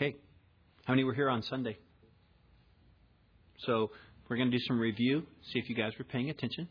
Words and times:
Okay. 0.00 0.16
How 0.86 0.94
many 0.94 1.04
were 1.04 1.12
here 1.12 1.28
on 1.28 1.42
Sunday? 1.42 1.76
So 3.66 3.90
we're 4.26 4.36
going 4.38 4.50
to 4.50 4.56
do 4.56 4.64
some 4.66 4.80
review, 4.80 5.24
see 5.52 5.58
if 5.58 5.68
you 5.68 5.74
guys 5.74 5.92
were 5.98 6.06
paying 6.06 6.30
attention. 6.30 6.68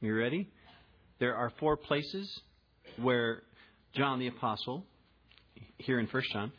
You 0.00 0.16
ready? 0.16 0.50
There 1.20 1.36
are 1.36 1.52
four 1.60 1.76
places 1.76 2.40
where 2.96 3.44
John 3.94 4.18
the 4.18 4.26
Apostle, 4.26 4.84
here 5.76 6.00
in 6.00 6.08
1 6.08 6.22
John, 6.32 6.50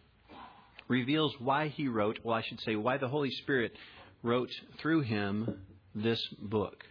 reveals 0.88 1.36
why 1.39 1.68
he 1.68 1.89
wrote, 1.89 2.20
well, 2.23 2.38
I 2.38 2.41
should 2.41 2.62
say, 2.62 2.78
why 2.78 2.98
the 2.98 3.10
Holy 3.10 3.32
Spirit 3.32 3.73
wrote 4.23 4.52
through 4.82 5.02
him 5.02 5.60
this 5.94 6.26
book. 6.41 6.86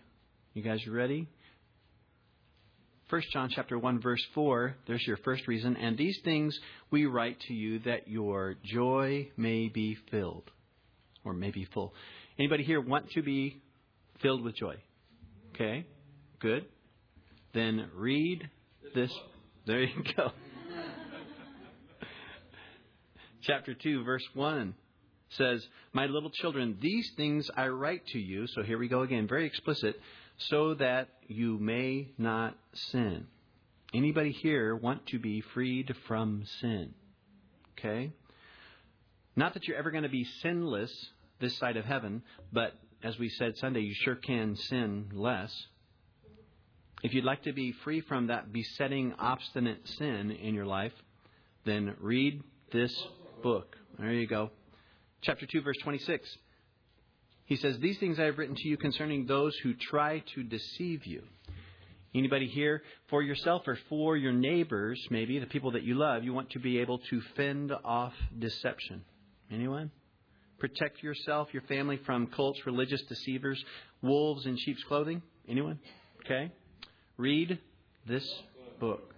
You 0.53 0.61
guys 0.61 0.87
ready? 0.87 1.27
1 3.11 3.23
John 3.33 3.49
chapter 3.49 3.79
1 3.79 4.03
verse 4.03 4.23
4, 4.35 4.77
there's 4.87 5.07
your 5.07 5.17
first 5.19 5.49
reason, 5.49 5.77
and 5.77 5.97
these 5.97 6.19
things 6.25 6.59
we 6.91 7.07
write 7.07 7.41
to 7.49 7.55
you 7.55 7.79
that 7.81 8.07
your 8.07 8.57
joy 8.63 9.31
may 9.35 9.69
be 9.69 9.97
filled 10.11 10.51
or 11.25 11.33
may 11.33 11.51
be 11.51 11.65
full. 11.73 11.95
Anybody 12.39 12.65
here 12.65 12.83
want 12.83 13.11
to 13.13 13.23
be 13.23 13.63
filled 14.21 14.45
with 14.45 14.57
joy? 14.57 14.77
Okay? 15.55 15.87
Good. 16.39 16.67
Then 17.55 17.89
read 17.95 18.47
this. 18.95 19.11
There 19.67 19.83
you 19.83 20.03
go. 20.15 20.31
Chapter 23.43 23.73
2, 23.73 24.05
verse 24.05 24.25
1 24.35 24.75
says, 25.31 25.67
My 25.95 26.05
little 26.05 26.31
children, 26.31 26.77
these 26.79 27.11
things 27.17 27.49
I 27.57 27.69
write 27.69 28.07
to 28.09 28.19
you. 28.19 28.47
So 28.49 28.63
here 28.63 28.77
we 28.77 28.89
go 28.89 29.01
again, 29.01 29.27
very 29.27 29.47
explicit, 29.47 29.99
so 30.39 30.75
that 30.75 31.09
you 31.27 31.59
may 31.59 32.09
not 32.17 32.57
sin. 32.73 33.27
Anybody 33.93 34.33
here 34.33 34.77
want 34.77 35.07
to 35.09 35.19
be 35.19 35.41
freed 35.41 35.95
from 36.07 36.45
sin? 36.61 36.95
Okay? 37.79 38.13
Not 39.37 39.55
that 39.55 39.67
you're 39.67 39.77
ever 39.77 39.91
going 39.91 40.03
to 40.03 40.09
be 40.09 40.27
sinless 40.43 40.93
this 41.41 41.57
side 41.59 41.77
of 41.77 41.85
heaven, 41.85 42.23
but 42.53 42.73
as 43.03 43.19
we 43.19 43.29
said 43.29 43.57
Sunday, 43.57 43.81
you 43.81 43.95
sure 43.95 44.17
can 44.17 44.57
sin 44.57 45.11
less. 45.13 45.53
If 47.03 47.15
you'd 47.15 47.25
like 47.25 47.45
to 47.45 47.53
be 47.53 47.73
free 47.85 48.01
from 48.01 48.27
that 48.27 48.53
besetting, 48.53 49.15
obstinate 49.19 49.87
sin 49.87 50.33
in 50.33 50.55
your 50.55 50.67
life, 50.67 50.93
then 51.65 51.95
read 52.01 52.43
this 52.73 52.93
book. 53.43 53.77
There 53.99 54.13
you 54.13 54.27
go. 54.27 54.51
Chapter 55.23 55.47
2, 55.47 55.63
verse 55.63 55.77
26. 55.83 56.29
He 57.49 57.57
says, 57.57 57.79
These 57.79 57.99
things 57.99 58.21
I 58.21 58.25
have 58.25 58.37
written 58.37 58.55
to 58.55 58.69
you 58.69 58.77
concerning 58.77 59.25
those 59.25 59.57
who 59.63 59.73
try 59.73 60.23
to 60.35 60.43
deceive 60.43 61.07
you. 61.07 61.23
Anybody 62.15 62.47
here, 62.47 62.83
for 63.09 63.23
yourself 63.23 63.63
or 63.67 63.79
for 63.89 64.17
your 64.19 64.33
neighbors, 64.33 65.01
maybe 65.11 65.39
the 65.39 65.47
people 65.47 65.71
that 65.73 65.83
you 65.83 65.95
love, 65.95 66.25
you 66.25 66.35
want 66.35 66.51
to 66.51 66.59
be 66.59 66.79
able 66.79 66.99
to 67.11 67.23
fend 67.37 67.73
off 67.85 68.13
deception. 68.39 69.03
Anyone? 69.51 69.91
Protect 70.59 71.03
yourself, 71.03 71.49
your 71.53 71.63
family 71.63 71.99
from 72.05 72.27
cults, 72.27 72.61
religious 72.67 73.01
deceivers, 73.03 73.63
wolves 74.03 74.45
in 74.45 74.59
sheep's 74.59 74.83
clothing. 74.85 75.23
Anyone? 75.49 75.79
Okay. 76.25 76.53
Read 77.17 77.59
this 78.07 78.29
book. 78.79 79.15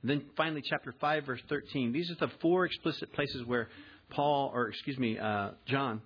And 0.00 0.10
then 0.10 0.22
finally, 0.38 0.62
chapter 0.64 0.94
5, 0.98 1.26
verse 1.26 1.42
13. 1.50 1.92
These 1.92 2.10
are 2.10 2.26
the 2.26 2.32
four 2.40 2.64
explicit 2.64 3.12
places 3.12 3.44
where 3.44 3.68
Paul, 4.10 4.50
or 4.54 4.68
excuse 4.68 4.98
me, 4.98 5.18
uh, 5.18 5.50
John, 5.66 6.00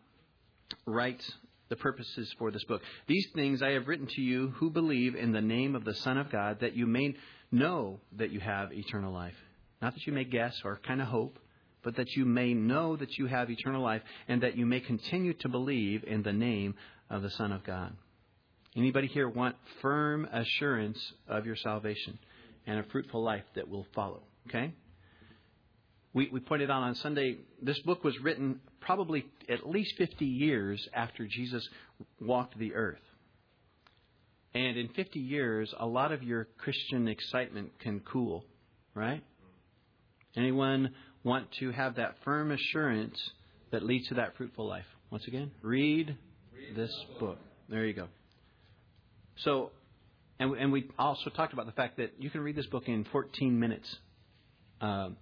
writes 0.86 1.30
the 1.68 1.76
purposes 1.76 2.32
for 2.38 2.50
this 2.50 2.64
book. 2.64 2.82
These 3.06 3.26
things 3.34 3.62
I 3.62 3.70
have 3.70 3.88
written 3.88 4.06
to 4.06 4.20
you 4.20 4.48
who 4.56 4.70
believe 4.70 5.14
in 5.14 5.32
the 5.32 5.40
name 5.40 5.74
of 5.74 5.84
the 5.84 5.94
Son 5.94 6.18
of 6.18 6.30
God, 6.30 6.60
that 6.60 6.76
you 6.76 6.86
may 6.86 7.14
know 7.50 8.00
that 8.16 8.30
you 8.30 8.40
have 8.40 8.72
eternal 8.72 9.12
life. 9.12 9.34
Not 9.82 9.94
that 9.94 10.06
you 10.06 10.12
may 10.12 10.24
guess 10.24 10.60
or 10.64 10.80
kind 10.86 11.00
of 11.00 11.08
hope, 11.08 11.38
but 11.82 11.96
that 11.96 12.16
you 12.16 12.24
may 12.24 12.54
know 12.54 12.96
that 12.96 13.16
you 13.18 13.26
have 13.26 13.50
eternal 13.50 13.82
life, 13.82 14.02
and 14.26 14.42
that 14.42 14.56
you 14.56 14.66
may 14.66 14.80
continue 14.80 15.34
to 15.34 15.48
believe 15.48 16.02
in 16.04 16.22
the 16.22 16.32
name 16.32 16.74
of 17.10 17.22
the 17.22 17.30
Son 17.30 17.52
of 17.52 17.62
God. 17.64 17.94
Anybody 18.76 19.06
here 19.06 19.28
want 19.28 19.56
firm 19.80 20.28
assurance 20.32 20.98
of 21.28 21.46
your 21.46 21.56
salvation 21.56 22.18
and 22.66 22.78
a 22.78 22.82
fruitful 22.84 23.22
life 23.22 23.44
that 23.54 23.68
will 23.68 23.86
follow? 23.94 24.22
Okay? 24.48 24.72
We, 26.16 26.30
we 26.32 26.40
pointed 26.40 26.70
out 26.70 26.82
on 26.82 26.94
Sunday, 26.94 27.36
this 27.60 27.78
book 27.80 28.02
was 28.02 28.18
written 28.20 28.60
probably 28.80 29.26
at 29.50 29.68
least 29.68 29.96
50 29.98 30.24
years 30.24 30.88
after 30.94 31.26
Jesus 31.26 31.68
walked 32.22 32.58
the 32.58 32.74
earth. 32.74 33.02
And 34.54 34.78
in 34.78 34.88
50 34.88 35.20
years, 35.20 35.74
a 35.78 35.84
lot 35.84 36.12
of 36.12 36.22
your 36.22 36.48
Christian 36.56 37.06
excitement 37.06 37.78
can 37.80 38.00
cool, 38.00 38.46
right? 38.94 39.22
Anyone 40.34 40.94
want 41.22 41.52
to 41.60 41.70
have 41.72 41.96
that 41.96 42.14
firm 42.24 42.50
assurance 42.50 43.18
that 43.70 43.82
leads 43.82 44.08
to 44.08 44.14
that 44.14 44.38
fruitful 44.38 44.66
life? 44.66 44.86
Once 45.10 45.26
again, 45.26 45.50
read 45.60 46.16
this 46.74 46.94
book. 47.20 47.36
There 47.68 47.84
you 47.84 47.92
go. 47.92 48.08
So, 49.44 49.70
and, 50.40 50.56
and 50.56 50.72
we 50.72 50.88
also 50.98 51.28
talked 51.28 51.52
about 51.52 51.66
the 51.66 51.72
fact 51.72 51.98
that 51.98 52.14
you 52.18 52.30
can 52.30 52.40
read 52.40 52.56
this 52.56 52.68
book 52.68 52.84
in 52.86 53.04
14 53.12 53.60
minutes. 53.60 53.96
Um, 54.80 55.18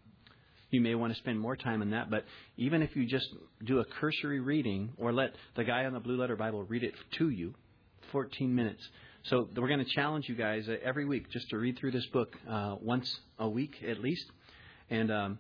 you 0.74 0.80
may 0.80 0.94
want 0.94 1.12
to 1.12 1.18
spend 1.18 1.40
more 1.40 1.56
time 1.56 1.80
on 1.80 1.90
that, 1.90 2.10
but 2.10 2.24
even 2.56 2.82
if 2.82 2.94
you 2.94 3.06
just 3.06 3.28
do 3.64 3.78
a 3.78 3.84
cursory 3.84 4.40
reading 4.40 4.92
or 4.98 5.12
let 5.12 5.34
the 5.56 5.64
guy 5.64 5.84
on 5.84 5.92
the 5.92 6.00
Blue 6.00 6.16
Letter 6.16 6.36
Bible 6.36 6.64
read 6.64 6.82
it 6.82 6.94
to 7.18 7.30
you, 7.30 7.54
14 8.12 8.54
minutes. 8.54 8.86
So 9.24 9.48
we're 9.56 9.68
going 9.68 9.84
to 9.84 9.90
challenge 9.94 10.28
you 10.28 10.34
guys 10.34 10.68
uh, 10.68 10.76
every 10.84 11.06
week 11.06 11.30
just 11.30 11.48
to 11.50 11.56
read 11.56 11.78
through 11.78 11.92
this 11.92 12.06
book 12.12 12.36
uh, 12.48 12.76
once 12.80 13.10
a 13.38 13.48
week 13.48 13.76
at 13.88 13.98
least. 13.98 14.26
And 14.90 15.10
um, 15.10 15.38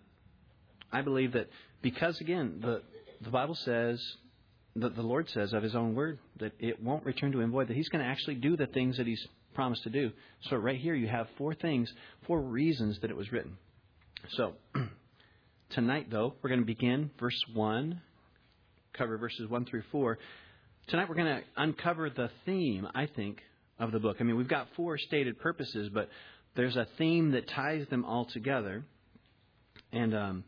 I 0.90 1.02
believe 1.02 1.32
that 1.32 1.50
because 1.82 2.18
again 2.20 2.60
the 2.62 2.82
the 3.20 3.30
Bible 3.30 3.54
says 3.54 4.02
that 4.76 4.96
the 4.96 5.02
Lord 5.02 5.28
says 5.30 5.52
of 5.52 5.62
His 5.62 5.74
own 5.74 5.94
word 5.94 6.18
that 6.38 6.52
it 6.58 6.82
won't 6.82 7.04
return 7.04 7.32
to 7.32 7.40
Him 7.40 7.52
void, 7.52 7.68
that 7.68 7.76
He's 7.76 7.88
going 7.90 8.02
to 8.02 8.10
actually 8.10 8.36
do 8.36 8.56
the 8.56 8.66
things 8.66 8.96
that 8.96 9.06
He's 9.06 9.24
promised 9.54 9.82
to 9.84 9.90
do. 9.90 10.10
So 10.48 10.56
right 10.56 10.78
here 10.78 10.94
you 10.94 11.08
have 11.08 11.28
four 11.36 11.54
things, 11.54 11.92
four 12.26 12.40
reasons 12.40 12.98
that 13.00 13.10
it 13.10 13.16
was 13.16 13.30
written. 13.30 13.58
So 14.30 14.54
tonight 15.70 16.08
though 16.10 16.34
we're 16.42 16.50
going 16.50 16.60
to 16.60 16.66
begin 16.66 17.10
verse 17.18 17.40
one, 17.52 18.00
cover 18.92 19.18
verses 19.18 19.48
one 19.48 19.64
through 19.64 19.82
four. 19.90 20.18
Tonight 20.88 21.08
we're 21.08 21.14
going 21.14 21.38
to 21.38 21.42
uncover 21.56 22.10
the 22.10 22.30
theme, 22.44 22.86
I 22.94 23.06
think, 23.06 23.40
of 23.78 23.90
the 23.90 23.98
book. 23.98 24.18
I 24.20 24.24
mean, 24.24 24.36
we've 24.36 24.48
got 24.48 24.68
four 24.76 24.98
stated 24.98 25.38
purposes, 25.40 25.90
but 25.92 26.08
there's 26.56 26.76
a 26.76 26.86
theme 26.98 27.32
that 27.32 27.48
ties 27.48 27.86
them 27.88 28.04
all 28.04 28.26
together. 28.26 28.84
And 29.92 30.14
um, 30.14 30.44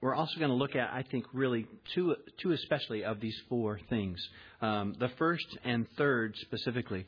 we're 0.00 0.14
also 0.14 0.38
going 0.38 0.50
to 0.50 0.56
look 0.56 0.76
at, 0.76 0.90
I 0.92 1.04
think, 1.10 1.24
really 1.32 1.66
two, 1.94 2.14
two 2.40 2.52
especially 2.52 3.04
of 3.04 3.20
these 3.20 3.36
four 3.48 3.80
things. 3.90 4.18
Um, 4.60 4.94
the 4.98 5.10
first 5.18 5.46
and 5.64 5.86
third 5.98 6.34
specifically. 6.42 7.06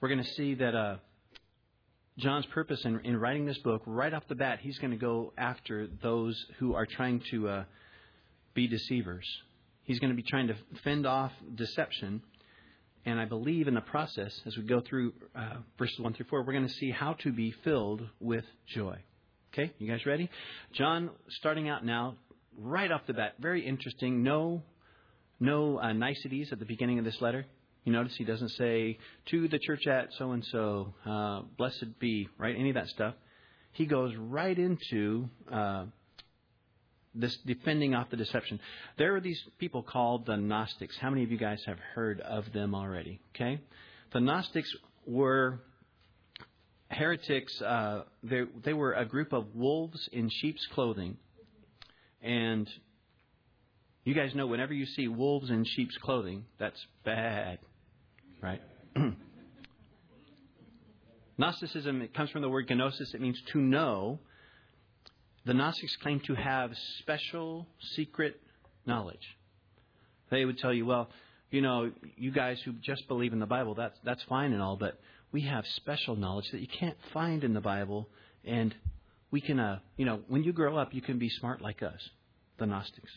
We're 0.00 0.08
going 0.08 0.24
to 0.24 0.30
see 0.30 0.54
that 0.54 0.74
uh, 0.74 0.96
John's 2.18 2.46
purpose 2.46 2.84
in, 2.84 3.00
in, 3.00 3.16
writing 3.16 3.46
this 3.46 3.58
book, 3.58 3.82
right 3.86 4.12
off 4.12 4.24
the 4.28 4.34
bat, 4.34 4.58
he's 4.60 4.78
going 4.78 4.90
to 4.90 4.98
go 4.98 5.32
after 5.38 5.88
those 6.02 6.44
who 6.58 6.74
are 6.74 6.84
trying 6.84 7.22
to 7.30 7.48
uh, 7.48 7.64
be 8.54 8.66
deceivers. 8.66 9.26
He's 9.84 9.98
going 9.98 10.10
to 10.10 10.16
be 10.16 10.22
trying 10.22 10.48
to 10.48 10.56
fend 10.84 11.06
off 11.06 11.32
deception. 11.54 12.22
And 13.04 13.18
I 13.18 13.24
believe 13.24 13.66
in 13.66 13.74
the 13.74 13.80
process, 13.80 14.38
as 14.46 14.56
we 14.56 14.62
go 14.64 14.80
through 14.80 15.14
uh, 15.34 15.54
verses 15.78 15.98
1 15.98 16.12
through 16.12 16.26
4, 16.28 16.44
we're 16.44 16.52
going 16.52 16.68
to 16.68 16.74
see 16.74 16.90
how 16.90 17.14
to 17.14 17.32
be 17.32 17.52
filled 17.64 18.02
with 18.20 18.44
joy. 18.66 18.98
Okay, 19.52 19.72
you 19.78 19.90
guys 19.90 20.06
ready? 20.06 20.30
John, 20.72 21.10
starting 21.28 21.68
out 21.68 21.84
now, 21.84 22.16
right 22.58 22.90
off 22.90 23.02
the 23.06 23.14
bat, 23.14 23.34
very 23.40 23.66
interesting. 23.66 24.22
No, 24.22 24.62
no 25.40 25.78
uh, 25.78 25.92
niceties 25.92 26.52
at 26.52 26.58
the 26.58 26.64
beginning 26.64 26.98
of 26.98 27.04
this 27.04 27.20
letter. 27.20 27.46
You 27.84 27.92
notice 27.92 28.14
he 28.16 28.24
doesn't 28.24 28.50
say 28.50 28.98
to 29.26 29.48
the 29.48 29.58
church 29.58 29.86
at 29.86 30.12
so 30.14 30.32
and 30.32 30.44
so, 30.44 30.94
blessed 31.56 31.98
be, 31.98 32.28
right? 32.38 32.54
Any 32.56 32.70
of 32.70 32.74
that 32.74 32.88
stuff. 32.88 33.14
He 33.72 33.86
goes 33.86 34.14
right 34.16 34.56
into 34.56 35.28
uh, 35.50 35.86
this 37.14 37.36
defending 37.38 37.94
off 37.94 38.10
the 38.10 38.16
deception. 38.16 38.60
There 38.98 39.16
are 39.16 39.20
these 39.20 39.42
people 39.58 39.82
called 39.82 40.26
the 40.26 40.36
Gnostics. 40.36 40.96
How 40.98 41.10
many 41.10 41.24
of 41.24 41.32
you 41.32 41.38
guys 41.38 41.62
have 41.66 41.78
heard 41.94 42.20
of 42.20 42.52
them 42.52 42.74
already? 42.74 43.20
Okay, 43.34 43.60
the 44.12 44.20
Gnostics 44.20 44.72
were 45.06 45.60
heretics, 46.92 47.60
uh, 47.62 48.02
they, 48.22 48.42
they 48.64 48.72
were 48.72 48.92
a 48.92 49.04
group 49.04 49.32
of 49.32 49.54
wolves 49.54 50.08
in 50.12 50.28
sheep's 50.28 50.66
clothing. 50.66 51.16
And 52.20 52.68
you 54.04 54.14
guys 54.14 54.34
know 54.34 54.46
whenever 54.46 54.72
you 54.72 54.86
see 54.86 55.08
wolves 55.08 55.50
in 55.50 55.64
sheep's 55.64 55.96
clothing, 55.98 56.44
that's 56.58 56.80
bad, 57.04 57.58
right? 58.42 58.60
Gnosticism, 61.38 62.02
it 62.02 62.12
comes 62.14 62.30
from 62.30 62.42
the 62.42 62.48
word 62.48 62.68
gnosis, 62.68 63.14
it 63.14 63.20
means 63.20 63.40
to 63.52 63.58
know. 63.58 64.18
The 65.46 65.54
Gnostics 65.54 65.96
claim 65.96 66.20
to 66.26 66.34
have 66.34 66.70
special, 66.98 67.66
secret 67.96 68.40
knowledge. 68.86 69.36
They 70.30 70.44
would 70.44 70.58
tell 70.58 70.72
you, 70.72 70.86
well, 70.86 71.08
you 71.50 71.60
know, 71.60 71.90
you 72.16 72.30
guys 72.30 72.60
who 72.64 72.72
just 72.72 73.08
believe 73.08 73.32
in 73.32 73.38
the 73.38 73.46
Bible, 73.46 73.74
that's, 73.74 73.98
that's 74.04 74.22
fine 74.24 74.52
and 74.52 74.62
all, 74.62 74.76
but 74.76 75.00
we 75.32 75.42
have 75.42 75.66
special 75.76 76.16
knowledge 76.16 76.50
that 76.52 76.60
you 76.60 76.68
can't 76.68 76.96
find 77.12 77.44
in 77.44 77.54
the 77.54 77.60
Bible, 77.60 78.08
and 78.44 78.74
we 79.30 79.40
can, 79.40 79.58
uh, 79.58 79.78
you 79.96 80.04
know, 80.04 80.20
when 80.28 80.44
you 80.44 80.52
grow 80.52 80.76
up, 80.76 80.94
you 80.94 81.02
can 81.02 81.18
be 81.18 81.28
smart 81.28 81.60
like 81.60 81.82
us, 81.82 82.08
the 82.58 82.66
Gnostics. 82.66 83.10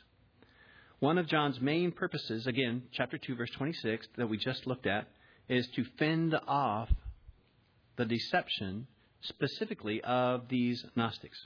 One 0.99 1.17
of 1.17 1.27
John's 1.27 1.59
main 1.59 1.91
purposes, 1.91 2.47
again, 2.47 2.83
chapter 2.91 3.17
2, 3.17 3.35
verse 3.35 3.51
26, 3.57 4.07
that 4.17 4.27
we 4.27 4.37
just 4.37 4.65
looked 4.65 4.87
at, 4.87 5.07
is 5.49 5.67
to 5.75 5.85
fend 5.97 6.35
off 6.47 6.89
the 7.97 8.05
deception 8.05 8.87
specifically 9.21 10.01
of 10.01 10.47
these 10.49 10.85
Gnostics. 10.95 11.37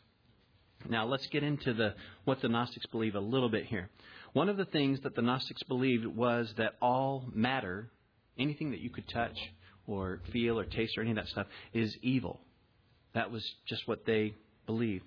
Now, 0.88 1.06
let's 1.06 1.28
get 1.28 1.44
into 1.44 1.74
the, 1.74 1.94
what 2.24 2.42
the 2.42 2.48
Gnostics 2.48 2.86
believe 2.88 3.16
a 3.16 3.20
little 3.20 3.50
bit 3.50 3.66
here. 3.66 3.90
One 4.34 4.48
of 4.48 4.58
the 4.58 4.66
things 4.66 5.02
that 5.02 5.16
the 5.16 5.22
Gnostics 5.22 5.64
believed 5.64 6.06
was 6.06 6.54
that 6.58 6.76
all 6.82 7.26
matter, 7.34 7.90
anything 8.38 8.72
that 8.72 8.80
you 8.80 8.90
could 8.90 9.08
touch 9.10 9.38
or 9.88 10.22
feel 10.32 10.60
or 10.60 10.66
taste 10.66 10.98
or 10.98 11.02
any 11.02 11.12
of 11.12 11.18
that 11.18 11.28
stuff, 11.28 11.48
is 11.74 11.98
evil. 12.02 12.40
That 13.14 13.32
was 13.32 13.44
just 13.68 13.88
what 13.88 14.06
they 14.06 14.36
believed. 14.66 15.04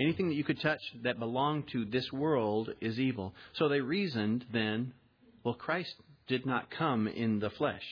Anything 0.00 0.28
that 0.28 0.34
you 0.34 0.44
could 0.44 0.60
touch 0.60 0.80
that 1.04 1.20
belonged 1.20 1.68
to 1.68 1.84
this 1.84 2.12
world 2.12 2.70
is 2.80 2.98
evil. 2.98 3.32
So 3.54 3.68
they 3.68 3.80
reasoned 3.80 4.44
then, 4.52 4.92
well, 5.44 5.54
Christ 5.54 5.94
did 6.26 6.44
not 6.44 6.70
come 6.70 7.06
in 7.06 7.38
the 7.38 7.50
flesh. 7.50 7.82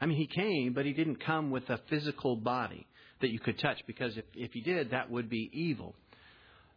I 0.00 0.06
mean, 0.06 0.16
he 0.16 0.26
came, 0.26 0.72
but 0.72 0.86
he 0.86 0.92
didn't 0.92 1.24
come 1.24 1.50
with 1.50 1.68
a 1.70 1.80
physical 1.88 2.36
body 2.36 2.86
that 3.20 3.30
you 3.30 3.40
could 3.40 3.58
touch 3.58 3.78
because 3.86 4.16
if, 4.16 4.24
if 4.34 4.52
he 4.52 4.60
did, 4.60 4.90
that 4.90 5.10
would 5.10 5.28
be 5.28 5.50
evil. 5.52 5.94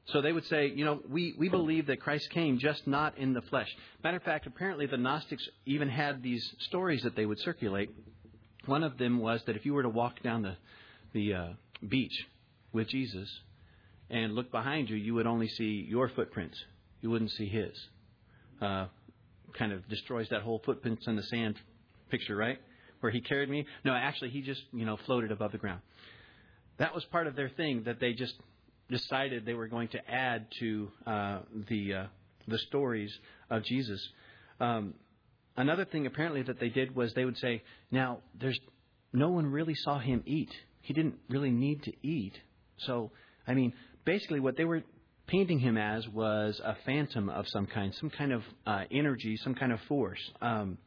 So 0.07 0.21
they 0.21 0.31
would 0.31 0.45
say, 0.47 0.67
you 0.67 0.83
know, 0.83 0.99
we, 1.07 1.35
we 1.37 1.47
believe 1.47 1.87
that 1.87 2.01
Christ 2.01 2.29
came 2.31 2.57
just 2.57 2.87
not 2.87 3.17
in 3.17 3.33
the 3.33 3.41
flesh. 3.43 3.67
Matter 4.03 4.17
of 4.17 4.23
fact, 4.23 4.47
apparently 4.47 4.87
the 4.87 4.97
Gnostics 4.97 5.47
even 5.65 5.89
had 5.89 6.23
these 6.23 6.43
stories 6.61 7.03
that 7.03 7.15
they 7.15 7.25
would 7.25 7.39
circulate. 7.39 7.91
One 8.65 8.83
of 8.83 8.97
them 8.97 9.19
was 9.19 9.41
that 9.45 9.55
if 9.55 9.65
you 9.65 9.73
were 9.73 9.83
to 9.83 9.89
walk 9.89 10.21
down 10.23 10.41
the, 10.41 10.55
the 11.13 11.33
uh, 11.33 11.47
beach 11.87 12.25
with 12.73 12.87
Jesus 12.89 13.29
and 14.09 14.33
look 14.33 14.51
behind 14.51 14.89
you, 14.89 14.97
you 14.97 15.13
would 15.13 15.27
only 15.27 15.47
see 15.47 15.85
your 15.87 16.09
footprints. 16.09 16.57
You 17.01 17.11
wouldn't 17.11 17.31
see 17.31 17.47
his. 17.47 17.71
Uh, 18.59 18.87
kind 19.53 19.71
of 19.71 19.87
destroys 19.89 20.27
that 20.29 20.41
whole 20.41 20.61
footprints 20.65 21.05
in 21.07 21.15
the 21.15 21.23
sand 21.23 21.55
picture, 22.09 22.35
right? 22.35 22.59
Where 23.01 23.11
he 23.11 23.21
carried 23.21 23.49
me. 23.49 23.65
No, 23.83 23.93
actually, 23.93 24.29
he 24.29 24.41
just, 24.41 24.61
you 24.71 24.85
know, 24.85 24.97
floated 25.05 25.31
above 25.31 25.51
the 25.51 25.57
ground. 25.57 25.81
That 26.77 26.95
was 26.95 27.03
part 27.05 27.27
of 27.27 27.35
their 27.35 27.49
thing 27.49 27.83
that 27.83 27.99
they 27.99 28.13
just 28.13 28.33
decided 28.89 29.45
they 29.45 29.53
were 29.53 29.67
going 29.67 29.87
to 29.89 30.11
add 30.11 30.45
to 30.59 30.91
uh, 31.07 31.39
the 31.67 31.93
uh, 31.93 32.05
the 32.47 32.57
stories 32.59 33.11
of 33.49 33.63
Jesus. 33.63 34.01
Um, 34.59 34.93
another 35.57 35.85
thing 35.85 36.05
apparently 36.05 36.43
that 36.43 36.59
they 36.59 36.69
did 36.69 36.95
was 36.95 37.13
they 37.13 37.25
would 37.25 37.37
say, 37.37 37.63
"Now 37.89 38.19
there's 38.39 38.59
no 39.13 39.29
one 39.29 39.47
really 39.47 39.75
saw 39.75 39.99
him 39.99 40.23
eat. 40.25 40.51
He 40.81 40.93
didn't 40.93 41.15
really 41.29 41.51
need 41.51 41.83
to 41.83 41.93
eat. 42.01 42.33
So, 42.77 43.11
I 43.47 43.53
mean, 43.53 43.73
basically 44.05 44.39
what 44.39 44.57
they 44.57 44.65
were 44.65 44.83
painting 45.27 45.59
him 45.59 45.77
as 45.77 46.07
was 46.09 46.59
a 46.63 46.75
phantom 46.85 47.29
of 47.29 47.47
some 47.47 47.67
kind, 47.67 47.93
some 47.95 48.09
kind 48.09 48.31
of 48.31 48.43
uh, 48.65 48.83
energy, 48.91 49.37
some 49.37 49.55
kind 49.55 49.71
of 49.71 49.79
force." 49.87 50.21
Um, 50.41 50.77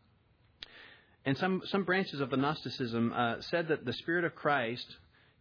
and 1.24 1.36
some, 1.38 1.62
some 1.66 1.84
branches 1.84 2.20
of 2.20 2.30
the 2.30 2.36
Gnosticism 2.36 3.12
uh, 3.12 3.40
said 3.40 3.68
that 3.68 3.84
the 3.84 3.92
Spirit 3.92 4.24
of 4.24 4.34
Christ 4.34 4.86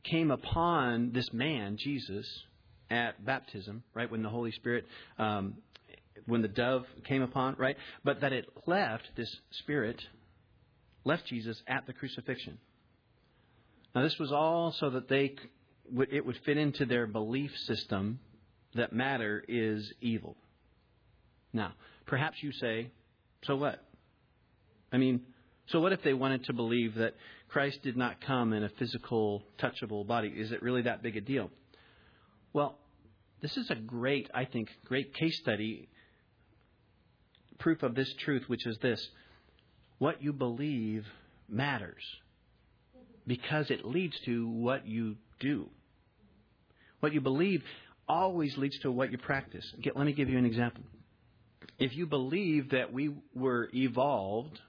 came 0.03 0.31
upon 0.31 1.11
this 1.11 1.31
man, 1.33 1.77
Jesus, 1.77 2.25
at 2.89 3.23
baptism, 3.25 3.83
right, 3.93 4.09
when 4.09 4.23
the 4.23 4.29
Holy 4.29 4.51
Spirit, 4.51 4.85
um, 5.17 5.55
when 6.25 6.41
the 6.41 6.47
dove 6.47 6.85
came 7.05 7.21
upon, 7.21 7.55
right, 7.57 7.75
but 8.03 8.21
that 8.21 8.31
it 8.31 8.45
left, 8.65 9.09
this 9.15 9.35
Spirit, 9.51 10.01
left 11.03 11.25
Jesus 11.25 11.61
at 11.67 11.85
the 11.85 11.93
crucifixion. 11.93 12.57
Now, 13.93 14.03
this 14.03 14.17
was 14.19 14.31
all 14.31 14.71
so 14.71 14.89
that 14.91 15.09
they, 15.09 15.35
it 16.11 16.25
would 16.25 16.37
fit 16.45 16.57
into 16.57 16.85
their 16.85 17.07
belief 17.07 17.51
system 17.65 18.19
that 18.75 18.93
matter 18.93 19.43
is 19.47 19.93
evil. 20.01 20.35
Now, 21.51 21.73
perhaps 22.05 22.41
you 22.41 22.51
say, 22.53 22.89
so 23.43 23.55
what? 23.55 23.83
I 24.91 24.97
mean, 24.97 25.21
so 25.67 25.79
what 25.79 25.93
if 25.93 26.03
they 26.03 26.13
wanted 26.13 26.45
to 26.45 26.53
believe 26.53 26.95
that 26.95 27.15
Christ 27.49 27.79
did 27.83 27.95
not 27.95 28.21
come 28.21 28.53
in 28.53 28.63
a 28.63 28.69
physical, 28.69 29.43
touchable 29.59 30.05
body? 30.05 30.29
Is 30.29 30.51
it 30.51 30.61
really 30.61 30.83
that 30.83 31.01
big 31.01 31.15
a 31.17 31.21
deal? 31.21 31.49
Well, 32.51 32.77
this 33.41 33.55
is 33.57 33.69
a 33.69 33.75
great, 33.75 34.29
I 34.33 34.45
think, 34.45 34.69
great 34.85 35.13
case 35.13 35.37
study, 35.39 35.89
proof 37.59 37.83
of 37.83 37.95
this 37.95 38.13
truth, 38.19 38.43
which 38.47 38.65
is 38.65 38.77
this 38.81 39.05
what 39.99 40.21
you 40.21 40.33
believe 40.33 41.05
matters 41.47 42.03
because 43.25 43.69
it 43.69 43.85
leads 43.85 44.19
to 44.25 44.47
what 44.47 44.85
you 44.85 45.15
do. 45.39 45.69
What 46.99 47.13
you 47.13 47.21
believe 47.21 47.63
always 48.07 48.57
leads 48.57 48.77
to 48.79 48.91
what 48.91 49.11
you 49.11 49.17
practice. 49.17 49.65
Let 49.95 50.05
me 50.05 50.13
give 50.13 50.29
you 50.29 50.37
an 50.37 50.45
example. 50.45 50.83
If 51.79 51.95
you 51.95 52.05
believe 52.05 52.71
that 52.71 52.91
we 52.91 53.15
were 53.33 53.69
evolved 53.73 54.59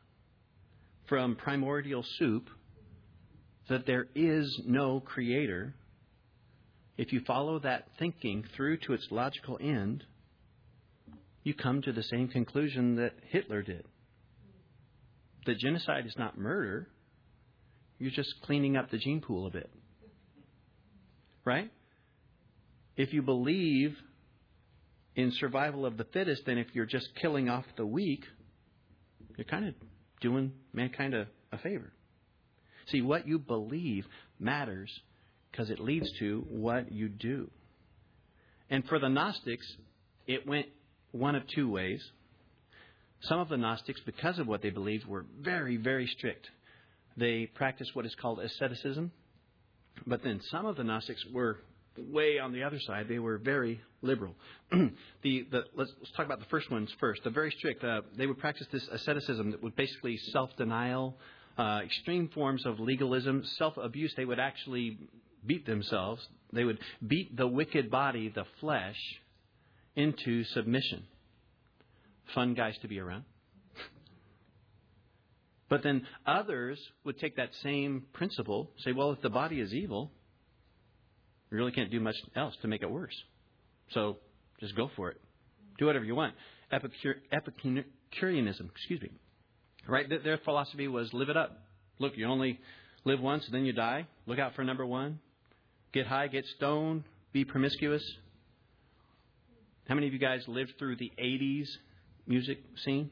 from 1.09 1.37
primordial 1.37 2.05
soup 2.19 2.49
that 3.69 3.87
there 3.87 4.06
is 4.15 4.61
no 4.67 5.01
creator, 5.01 5.75
if 6.97 7.12
you 7.12 7.21
follow 7.27 7.59
that 7.61 7.89
thinking 7.99 8.45
through 8.56 8.79
to 8.79 8.93
its 8.93 9.06
logical 9.11 9.59
end, 9.61 10.05
you 11.43 11.55
come 11.55 11.83
to 11.83 11.93
the 11.93 12.03
same 12.03 12.29
conclusion 12.29 12.97
that 12.97 13.12
Hitler 13.29 13.62
did. 13.62 13.85
That 15.47 15.59
genocide 15.59 16.06
is 16.06 16.15
not 16.17 16.39
murder, 16.39 16.89
you're 17.99 18.11
just 18.11 18.35
cleaning 18.43 18.77
up 18.77 18.91
the 18.91 18.99
gene 18.99 19.21
pool 19.21 19.47
a 19.47 19.51
bit. 19.51 19.71
Right? 21.45 21.71
If 22.97 23.12
you 23.12 23.23
believe 23.23 23.97
in 25.17 25.33
survival 25.33 25.85
of 25.85 25.97
the 25.97 26.05
fittest, 26.05 26.43
then 26.47 26.59
if 26.59 26.69
you're 26.73 26.87
just 26.87 27.09
killing 27.21 27.49
off 27.49 27.65
the 27.77 27.87
weak, 27.87 28.25
you're 29.37 29.45
kind 29.45 29.69
of 29.69 29.75
doing 30.21 30.53
mankind 30.73 31.15
a, 31.15 31.27
a 31.53 31.59
favor. 31.59 31.93
See, 32.89 33.03
what 33.03 33.27
you 33.27 33.39
believe 33.39 34.05
matters 34.39 34.91
because 35.51 35.71
it 35.71 35.79
leads 35.79 36.11
to 36.19 36.45
what 36.49 36.91
you 36.91 37.09
do. 37.09 37.51
And 38.69 38.85
for 38.87 38.99
the 38.99 39.09
Gnostics, 39.09 39.67
it 40.27 40.47
went 40.47 40.67
one 41.13 41.35
of 41.35 41.45
two 41.55 41.71
ways. 41.71 42.03
Some 43.23 43.39
of 43.39 43.49
the 43.49 43.57
Gnostics, 43.57 44.01
because 44.05 44.39
of 44.39 44.49
what 44.49 44.63
they 44.63 44.71
believed, 44.71 45.07
were 45.07 45.25
very, 45.41 45.77
very 45.77 46.07
strict. 46.07 46.49
They 47.17 47.47
practiced 47.55 47.95
what 47.95 48.05
is 48.05 48.15
called 48.21 48.41
asceticism. 48.41 49.13
But 50.07 50.25
then 50.25 50.41
some 50.51 50.67
of 50.67 50.77
the 50.77 50.85
Gnostics 50.85 51.25
were 51.33 51.59
way 51.99 52.38
on 52.38 52.52
the 52.52 52.62
other 52.62 52.79
side. 52.81 53.06
They 53.08 53.19
were 53.19 53.38
very 53.38 53.81
liberal. 54.02 54.35
the, 54.70 54.91
the, 55.22 55.65
let's, 55.74 55.93
let's, 56.01 56.13
talk 56.17 56.27
about 56.27 56.41
the 56.41 56.46
first 56.46 56.70
ones 56.70 56.91
first. 57.01 57.22
The 57.24 57.31
very 57.31 57.51
strict. 57.58 57.82
Uh, 57.84 58.03
they 58.17 58.27
would 58.27 58.39
practice 58.39 58.67
this 58.72 58.86
asceticism 58.89 59.53
that 59.53 59.63
was 59.63 59.72
basically 59.74 60.17
self-denial, 60.32 61.17
uh, 61.58 61.81
extreme 61.84 62.29
forms 62.29 62.67
of 62.67 62.81
legalism, 62.81 63.44
self-abuse. 63.58 64.15
They 64.17 64.24
would 64.24 64.41
actually 64.41 64.98
beat 65.46 65.67
themselves. 65.67 66.27
They 66.53 66.65
would 66.65 66.79
beat 67.06 67.36
the 67.36 67.46
wicked 67.46 67.91
body, 67.91 68.29
the 68.29 68.44
flesh, 68.60 68.98
into 69.96 70.44
submission. 70.44 71.05
Fun 72.34 72.55
guys 72.55 72.77
to 72.82 72.89
be 72.89 72.98
around. 72.98 73.24
But 75.69 75.82
then 75.82 76.06
others 76.27 76.79
would 77.05 77.19
take 77.19 77.36
that 77.36 77.51
same 77.63 78.05
principle, 78.13 78.70
say, 78.79 78.93
well, 78.93 79.13
if 79.13 79.20
the 79.22 79.31
body 79.31 79.60
is 79.60 79.72
evil, 79.72 80.13
you 81.51 81.56
really 81.56 81.72
can't 81.72 81.91
do 81.91 82.01
much 82.01 82.17
else 82.34 82.55
to 82.63 82.69
make 82.69 82.82
it 82.82 82.91
worse. 82.91 83.15
So 83.93 84.19
just 84.60 84.74
go 84.77 84.91
for 84.96 85.10
it. 85.10 85.20
Do 85.79 85.86
whatever 85.86 86.05
you 86.05 86.15
want. 86.15 86.34
Epicure, 86.72 87.17
Epicureanism, 87.32 88.70
excuse 88.74 89.01
me. 89.01 89.10
Right? 89.86 90.06
Their 90.08 90.39
philosophy 90.39 90.89
was 90.89 91.13
live 91.13 91.29
it 91.29 91.36
up. 91.36 91.58
Look, 91.98 92.17
you 92.17 92.27
only 92.27 92.58
live 93.05 93.20
once, 93.20 93.46
then 93.53 93.65
you 93.65 93.72
die. 93.72 94.06
Look 94.27 94.39
out 94.39 94.55
for 94.55 94.65
number 94.65 94.86
one. 94.86 95.20
Get 95.93 96.06
high, 96.06 96.27
get 96.29 96.44
stoned, 96.56 97.05
be 97.32 97.44
promiscuous. 97.44 98.03
How 99.89 99.94
many 99.94 100.06
of 100.06 100.13
you 100.13 100.19
guys 100.19 100.43
lived 100.48 100.72
through 100.79 100.96
the 100.96 101.13
80s 101.20 101.67
music 102.27 102.58
scene? 102.84 103.10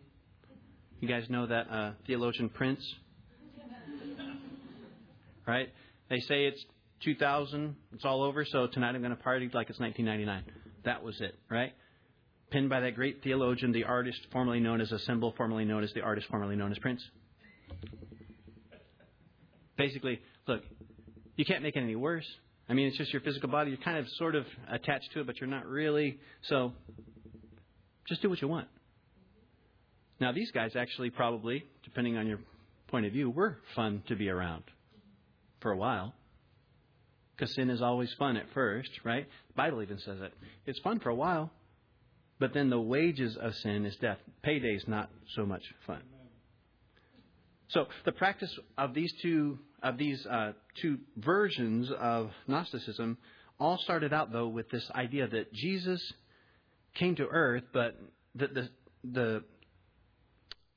You 1.00 1.08
guys 1.08 1.28
know 1.28 1.46
that 1.46 1.66
uh, 1.70 1.92
theologian 2.06 2.48
Prince? 2.48 2.80
Right? 5.44 5.70
They 6.08 6.20
say 6.20 6.44
it's 6.44 6.64
2000, 7.02 7.74
it's 7.92 8.04
all 8.04 8.22
over, 8.22 8.44
so 8.44 8.66
tonight 8.66 8.94
I'm 8.94 9.02
going 9.02 9.16
to 9.16 9.22
party 9.22 9.50
like 9.52 9.70
it's 9.70 9.80
1999. 9.80 10.44
That 10.84 11.02
was 11.02 11.20
it, 11.20 11.34
right? 11.50 11.72
Pinned 12.50 12.68
by 12.68 12.80
that 12.80 12.94
great 12.94 13.22
theologian, 13.22 13.72
the 13.72 13.84
artist 13.84 14.18
formerly 14.30 14.60
known 14.60 14.80
as 14.80 14.92
a 14.92 14.98
symbol, 15.00 15.34
formerly 15.36 15.64
known 15.64 15.82
as 15.82 15.92
the 15.94 16.02
artist, 16.02 16.28
formerly 16.28 16.56
known 16.56 16.70
as 16.70 16.78
Prince. 16.78 17.02
Basically, 19.76 20.20
look, 20.46 20.62
you 21.36 21.44
can't 21.44 21.62
make 21.62 21.76
it 21.76 21.80
any 21.80 21.96
worse. 21.96 22.26
I 22.68 22.74
mean, 22.74 22.86
it's 22.88 22.96
just 22.96 23.12
your 23.12 23.22
physical 23.22 23.48
body. 23.48 23.70
You're 23.70 23.80
kind 23.80 23.98
of 23.98 24.06
sort 24.16 24.34
of 24.34 24.44
attached 24.70 25.12
to 25.14 25.20
it, 25.20 25.26
but 25.26 25.40
you're 25.40 25.50
not 25.50 25.66
really. 25.66 26.18
So 26.48 26.72
just 28.06 28.22
do 28.22 28.30
what 28.30 28.40
you 28.40 28.48
want. 28.48 28.68
Now, 30.20 30.30
these 30.32 30.50
guys 30.52 30.72
actually 30.76 31.10
probably, 31.10 31.64
depending 31.82 32.16
on 32.16 32.26
your 32.26 32.38
point 32.88 33.06
of 33.06 33.12
view, 33.12 33.30
were 33.30 33.58
fun 33.74 34.02
to 34.08 34.14
be 34.14 34.28
around 34.28 34.62
for 35.60 35.72
a 35.72 35.76
while 35.76 36.14
because 37.42 37.56
sin 37.56 37.70
is 37.70 37.82
always 37.82 38.14
fun 38.20 38.36
at 38.36 38.46
first, 38.54 38.88
right? 39.02 39.26
The 39.48 39.54
Bible 39.54 39.82
even 39.82 39.98
says 39.98 40.20
it. 40.20 40.32
It's 40.64 40.78
fun 40.78 41.00
for 41.00 41.08
a 41.08 41.14
while, 41.14 41.50
but 42.38 42.54
then 42.54 42.70
the 42.70 42.80
wages 42.80 43.36
of 43.36 43.52
sin 43.56 43.84
is 43.84 43.96
death. 43.96 44.18
Payday's 44.44 44.84
not 44.86 45.10
so 45.34 45.44
much 45.44 45.64
fun. 45.84 46.02
So 47.66 47.86
the 48.04 48.12
practice 48.12 48.56
of 48.78 48.94
these 48.94 49.12
two 49.22 49.58
of 49.82 49.98
these 49.98 50.24
uh, 50.24 50.52
two 50.80 50.98
versions 51.16 51.90
of 51.90 52.30
Gnosticism 52.46 53.18
all 53.58 53.76
started 53.76 54.12
out 54.12 54.30
though 54.30 54.46
with 54.46 54.70
this 54.70 54.88
idea 54.94 55.26
that 55.26 55.52
Jesus 55.52 56.00
came 56.94 57.16
to 57.16 57.26
earth, 57.26 57.64
but 57.72 57.98
that 58.36 58.54
the 58.54 58.68
the 59.02 59.42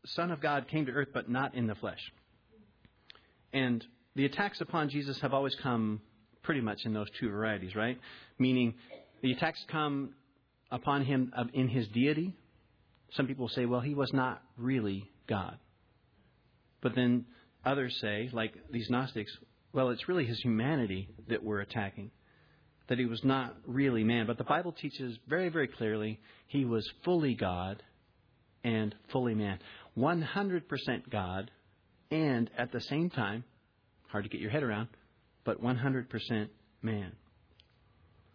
Son 0.07 0.31
of 0.31 0.41
God 0.41 0.67
came 0.67 0.88
to 0.88 0.91
earth, 0.91 1.10
but 1.13 1.29
not 1.29 1.53
in 1.53 1.67
the 1.67 1.75
flesh. 1.75 2.01
And 3.53 3.86
the 4.15 4.25
attacks 4.25 4.62
upon 4.62 4.89
Jesus 4.89 5.19
have 5.19 5.31
always 5.31 5.53
come 5.53 6.01
pretty 6.45 6.61
much 6.61 6.85
in 6.85 6.93
those 6.93 7.09
two 7.19 7.29
varieties, 7.29 7.75
right? 7.75 7.99
Meaning 8.39 8.75
the 9.21 9.31
attacks 9.31 9.59
come 9.69 10.11
upon 10.71 11.03
him 11.03 11.33
in 11.53 11.67
his 11.67 11.87
deity. 11.89 12.33
Some 13.13 13.27
people 13.27 13.49
say, 13.49 13.65
well, 13.65 13.81
he 13.81 13.95
was 13.95 14.13
not 14.13 14.41
really 14.57 15.09
God. 15.27 15.57
But 16.81 16.95
then 16.95 17.25
others 17.65 17.97
say, 17.99 18.29
like 18.31 18.53
these 18.71 18.89
Gnostics, 18.89 19.31
well, 19.73 19.89
it's 19.89 20.07
really 20.07 20.25
his 20.25 20.39
humanity 20.41 21.09
that 21.27 21.43
we're 21.43 21.61
attacking. 21.61 22.11
That 22.87 22.99
he 22.99 23.05
was 23.05 23.23
not 23.23 23.55
really 23.65 24.03
man. 24.03 24.27
But 24.27 24.37
the 24.37 24.43
Bible 24.43 24.71
teaches 24.71 25.17
very, 25.27 25.49
very 25.49 25.67
clearly 25.67 26.19
he 26.47 26.65
was 26.65 26.87
fully 27.03 27.33
God 27.33 27.81
and 28.63 28.93
fully 29.11 29.33
man. 29.33 29.59
100% 29.97 31.09
God 31.09 31.49
and 32.11 32.49
at 32.57 32.71
the 32.71 32.81
same 32.81 33.09
time, 33.09 33.43
hard 34.09 34.25
to 34.25 34.29
get 34.29 34.39
your 34.39 34.51
head 34.51 34.61
around, 34.61 34.89
but 35.45 35.63
100% 35.63 36.49
man. 36.81 37.13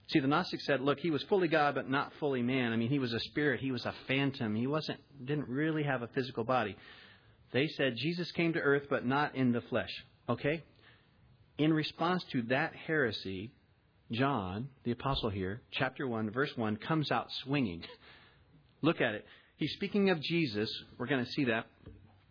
See, 0.09 0.19
the 0.19 0.27
Gnostics 0.27 0.65
said, 0.67 0.81
look, 0.81 0.99
he 0.99 1.11
was 1.11 1.23
fully 1.25 1.47
God, 1.47 1.75
but 1.77 1.89
not 1.89 2.13
fully 2.19 2.43
man. 2.43 2.73
I 2.73 2.77
mean, 2.77 2.89
he 2.89 2.99
was 2.99 3.13
a 3.13 3.21
spirit. 3.21 3.61
He 3.61 3.71
was 3.71 3.85
a 3.85 3.95
phantom. 4.09 4.57
He 4.57 4.67
wasn't, 4.67 4.99
didn't 5.25 5.49
really 5.49 5.85
have 5.85 6.03
a 6.03 6.09
physical 6.09 6.43
body. 6.43 6.77
They 7.53 7.69
said 7.69 7.97
Jesus 7.97 8.33
came 8.33 8.53
to 8.55 8.61
earth, 8.61 8.85
but 8.91 9.07
not 9.07 9.37
in 9.37 9.53
the 9.53 9.61
flesh. 9.61 9.91
Okay? 10.29 10.65
In 11.59 11.73
response 11.73 12.25
to 12.33 12.43
that 12.43 12.75
heresy, 12.75 13.53
John, 14.11 14.69
the 14.83 14.91
apostle 14.91 15.31
here, 15.31 15.63
chapter 15.71 16.09
1, 16.09 16.31
verse 16.31 16.51
1, 16.57 16.77
comes 16.79 17.13
out 17.13 17.27
swinging. 17.45 17.85
Look 18.83 19.01
at 19.01 19.15
it. 19.15 19.25
He's 19.59 19.73
speaking 19.75 20.11
of 20.11 20.21
Jesus. 20.21 20.71
We're 20.99 21.07
going 21.07 21.25
to 21.25 21.31
see 21.31 21.45
that. 21.45 21.67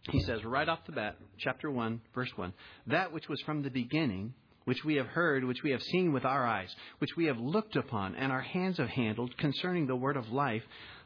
He 0.09 0.19
says 0.21 0.43
right 0.43 0.67
off 0.67 0.79
the 0.85 0.91
bat, 0.91 1.15
chapter 1.37 1.69
1, 1.71 2.01
verse 2.13 2.31
1, 2.35 2.53
that 2.87 3.13
which 3.13 3.29
was 3.29 3.39
from 3.41 3.61
the 3.61 3.69
beginning, 3.69 4.33
which 4.69 4.85
we 4.85 4.97
have 4.97 5.07
heard, 5.07 5.43
which 5.43 5.63
we 5.63 5.71
have 5.71 5.81
seen 5.81 6.13
with 6.13 6.25
our 6.25 6.45
eyes, 6.45 6.69
which 6.99 7.17
we 7.17 7.25
have 7.25 7.39
looked 7.39 7.75
upon, 7.75 8.13
and 8.13 8.31
our 8.31 8.41
hands 8.41 8.77
have 8.77 8.87
handled 8.87 9.35
concerning 9.35 9.87
the 9.87 9.95
word 9.95 10.15
of 10.15 10.31
life, 10.31 10.61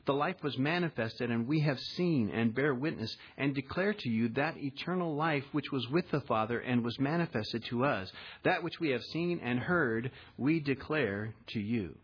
the 0.05 0.13
life 0.13 0.35
was 0.43 0.57
manifested, 0.57 1.31
and 1.31 1.47
we 1.47 1.61
have 1.61 1.79
seen 1.79 2.29
and 2.29 2.53
bear 2.53 2.75
witness 2.75 3.15
and 3.37 3.55
declare 3.55 3.93
to 3.93 4.09
you 4.09 4.27
that 4.35 4.57
eternal 4.57 5.15
life 5.15 5.45
which 5.53 5.71
was 5.71 5.87
with 5.87 6.11
the 6.11 6.19
Father 6.19 6.59
and 6.59 6.83
was 6.83 6.99
manifested 6.99 7.63
to 7.69 7.85
us. 7.85 8.11
That 8.43 8.63
which 8.63 8.81
we 8.81 8.89
have 8.89 9.01
seen 9.13 9.39
and 9.41 9.59
heard, 9.59 10.11
we 10.37 10.59
declare 10.59 11.33
to 11.53 11.59
you. 11.61 11.95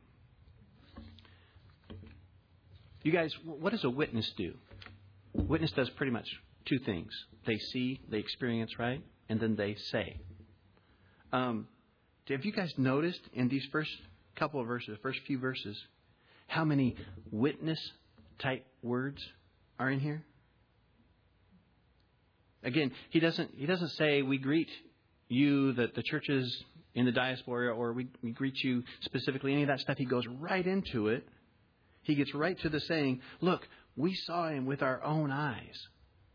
You 3.04 3.12
guys, 3.12 3.34
what 3.44 3.72
does 3.72 3.84
a 3.84 3.90
witness 3.90 4.32
do? 4.38 4.54
Witness 5.34 5.74
does 5.74 5.90
pretty 5.90 6.14
much 6.14 6.30
two 6.64 6.80
things 6.80 7.12
they 7.46 7.58
see, 7.58 8.00
they 8.10 8.20
experience, 8.20 8.80
right? 8.80 9.04
And 9.28 9.42
then 9.42 9.58
they 9.58 9.76
say. 9.92 10.22
Um, 11.32 11.68
have 12.28 12.46
you 12.46 12.52
guys 12.52 12.72
noticed 12.78 13.22
in 13.34 13.50
these 13.50 13.66
first 13.72 13.90
couple 14.36 14.62
of 14.62 14.68
verses, 14.68 14.90
the 14.90 15.02
first 15.02 15.20
few 15.26 15.40
verses, 15.40 15.78
how 16.48 16.64
many 16.64 16.96
witness 17.32 17.80
type 18.40 18.66
words 18.82 19.22
are 19.80 19.90
in 19.90 20.00
here? 20.00 20.24
Again, 22.64 22.92
he 23.10 23.20
doesn't 23.20 23.52
he 23.56 23.66
doesn't 23.66 23.90
say 23.90 24.22
we 24.22 24.38
greet 24.38 24.70
you 25.30 25.74
that 25.74 25.96
the 25.96 26.04
churches 26.04 26.64
in 26.94 27.06
the 27.06 27.12
diaspora 27.12 27.74
or 27.74 27.94
we, 27.94 28.08
we 28.22 28.32
greet 28.32 28.62
you 28.64 28.84
specifically 29.02 29.54
any 29.54 29.64
of 29.64 29.70
that 29.70 29.80
stuff. 29.80 29.98
He 29.98 30.06
goes 30.06 30.26
right 30.28 30.66
into 30.66 31.08
it. 31.08 31.28
He 32.04 32.16
gets 32.16 32.34
right 32.34 32.60
to 32.62 32.70
the 32.70 32.80
saying, 32.82 33.22
look, 33.40 33.68
we 33.96 34.16
saw 34.16 34.50
him 34.50 34.66
with 34.66 34.82
our 34.82 35.04
own 35.04 35.32
eyes. 35.32 35.78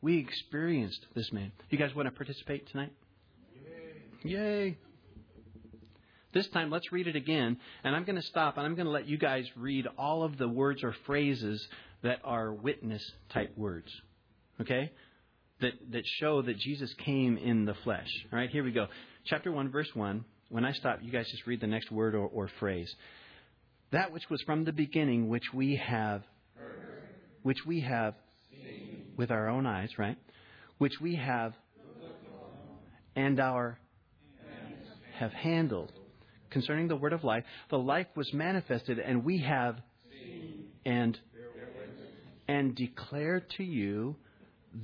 We 0.01 0.19
experienced 0.19 1.05
this 1.15 1.33
man. 1.33 1.53
You 1.71 1.79
guys 1.79 1.95
want 1.95 2.07
to 2.07 2.13
participate 2.13 2.69
tonight? 2.71 2.93
Yay. 4.25 4.79
This 6.33 6.49
time, 6.49 6.71
let's 6.71 6.91
read 6.91 7.07
it 7.07 7.15
again, 7.15 7.59
and 7.85 7.95
I'm 7.95 8.05
going 8.05 8.17
to 8.17 8.27
stop 8.27 8.57
and 8.57 8.67
I'm 8.67 8.75
going 8.75 8.87
to 8.87 8.93
let 8.93 9.07
you 9.07 9.19
guys 9.19 9.45
read 9.55 9.87
all 9.97 10.25
of 10.25 10.37
the 10.37 10.49
words 10.49 10.83
or 10.83 10.93
phrases 11.07 11.65
that 12.03 12.19
are 12.25 12.53
witness 12.53 13.03
type 13.29 13.57
words. 13.57 13.93
Okay? 14.61 14.91
That, 15.61 15.75
that 15.93 16.03
show 16.19 16.43
that 16.43 16.59
Jesus 16.59 16.93
came 17.05 17.37
in 17.37 17.67
the 17.67 17.75
flesh. 17.85 18.09
All 18.33 18.39
right, 18.39 18.51
here 18.51 18.65
we 18.65 18.73
go. 18.73 18.87
Chapter 19.27 19.53
1, 19.53 19.71
verse 19.71 19.89
1. 19.95 20.25
When 20.49 20.65
I 20.65 20.73
stop, 20.73 20.99
you 21.03 21.13
guys 21.13 21.31
just 21.31 21.47
read 21.47 21.61
the 21.61 21.67
next 21.67 21.93
word 21.93 22.15
or, 22.15 22.27
or 22.27 22.51
phrase. 22.59 22.93
That 23.93 24.11
which 24.11 24.29
was 24.29 24.43
from 24.43 24.65
the 24.65 24.73
beginning, 24.73 25.29
which 25.29 25.53
we 25.53 25.77
have, 25.77 26.23
which 27.43 27.59
we 27.67 27.81
have 27.83 28.15
with 29.17 29.31
our 29.31 29.49
own 29.49 29.67
eyes, 29.67 29.91
right? 29.99 30.17
Which 30.79 30.95
we 31.01 31.15
have 31.15 31.55
and 33.17 33.39
our 33.39 33.79
have 35.19 35.33
handled 35.33 35.93
concerning 36.51 36.89
the 36.89 36.97
word 36.97 37.13
of 37.13 37.25
life. 37.25 37.45
The 37.71 37.79
life 37.79 38.07
was 38.15 38.33
manifested, 38.33 38.99
and 38.99 39.25
we 39.25 39.39
have 39.39 39.81
seen 40.11 40.65
and 40.85 41.19
and 42.47 42.75
declared 42.75 43.49
to 43.57 43.65
you 43.65 44.17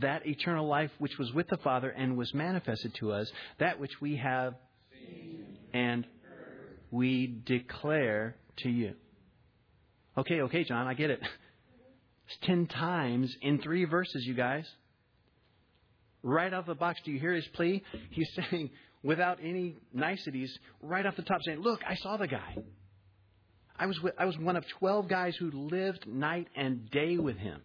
that 0.01 0.27
eternal 0.27 0.67
life 0.67 0.91
which 0.99 1.19
was 1.19 1.33
with 1.33 1.47
the 1.49 1.59
Father 1.59 1.91
and 1.91 2.17
was 2.17 2.33
manifested 2.33 2.95
to 2.95 3.13
us, 3.13 3.31
that 3.59 3.79
which 3.79 4.01
we 4.01 4.17
have 4.17 4.55
seen 4.93 5.45
and 5.73 6.07
we 6.91 7.27
declare 7.45 8.37
to 8.59 8.69
you. 8.71 8.95
Okay, 10.17 10.43
okay, 10.43 10.65
John, 10.65 10.87
I 10.87 10.95
get 10.95 11.11
it. 11.11 11.21
It's 12.29 12.39
ten 12.43 12.67
times 12.67 13.35
in 13.43 13.61
three 13.61 13.85
verses, 13.85 14.25
you 14.25 14.35
guys. 14.35 14.67
Right 16.23 16.53
off 16.53 16.67
the 16.67 16.75
box, 16.75 17.01
do 17.05 17.11
you 17.11 17.19
hear 17.19 17.33
his 17.33 17.47
plea? 17.55 17.83
He's 18.11 18.29
saying, 18.35 18.71
without 19.02 19.38
any 19.42 19.76
niceties 19.92 20.57
right 20.83 21.04
off 21.07 21.16
the 21.16 21.23
top 21.23 21.42
saying, 21.42 21.61
Look, 21.61 21.80
I 21.87 21.95
saw 21.97 22.16
the 22.16 22.26
guy. 22.26 22.57
I 23.78 23.87
was, 23.87 24.00
with, 24.02 24.14
I 24.19 24.26
was 24.26 24.37
one 24.38 24.57
of 24.57 24.66
12 24.78 25.09
guys 25.09 25.37
who 25.37 25.50
lived 25.50 26.07
night 26.07 26.49
and 26.54 26.90
day 26.90 27.16
with 27.16 27.38
him. 27.38 27.62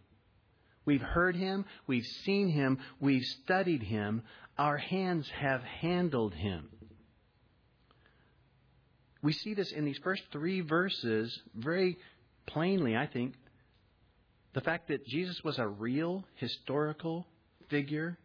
We've 0.85 1.01
heard 1.01 1.35
him, 1.35 1.65
we've 1.87 2.05
seen 2.23 2.47
him, 2.49 2.77
we've 3.01 3.25
studied 3.43 3.83
him, 3.83 4.21
our 4.57 4.77
hands 4.77 5.29
have 5.37 5.61
handled 5.61 6.33
him. 6.33 6.69
We 9.21 9.33
see 9.33 9.55
this 9.55 9.71
in 9.71 9.83
these 9.83 9.97
first 10.03 10.21
three 10.31 10.61
verses 10.61 11.37
very 11.55 11.97
plainly, 12.45 12.95
I 12.95 13.07
think. 13.07 13.33
The 14.53 14.61
fact 14.61 14.87
that 14.87 15.05
Jesus 15.05 15.43
was 15.43 15.57
a 15.59 15.67
real 15.67 16.23
historical 16.35 17.27
figure 17.69 18.17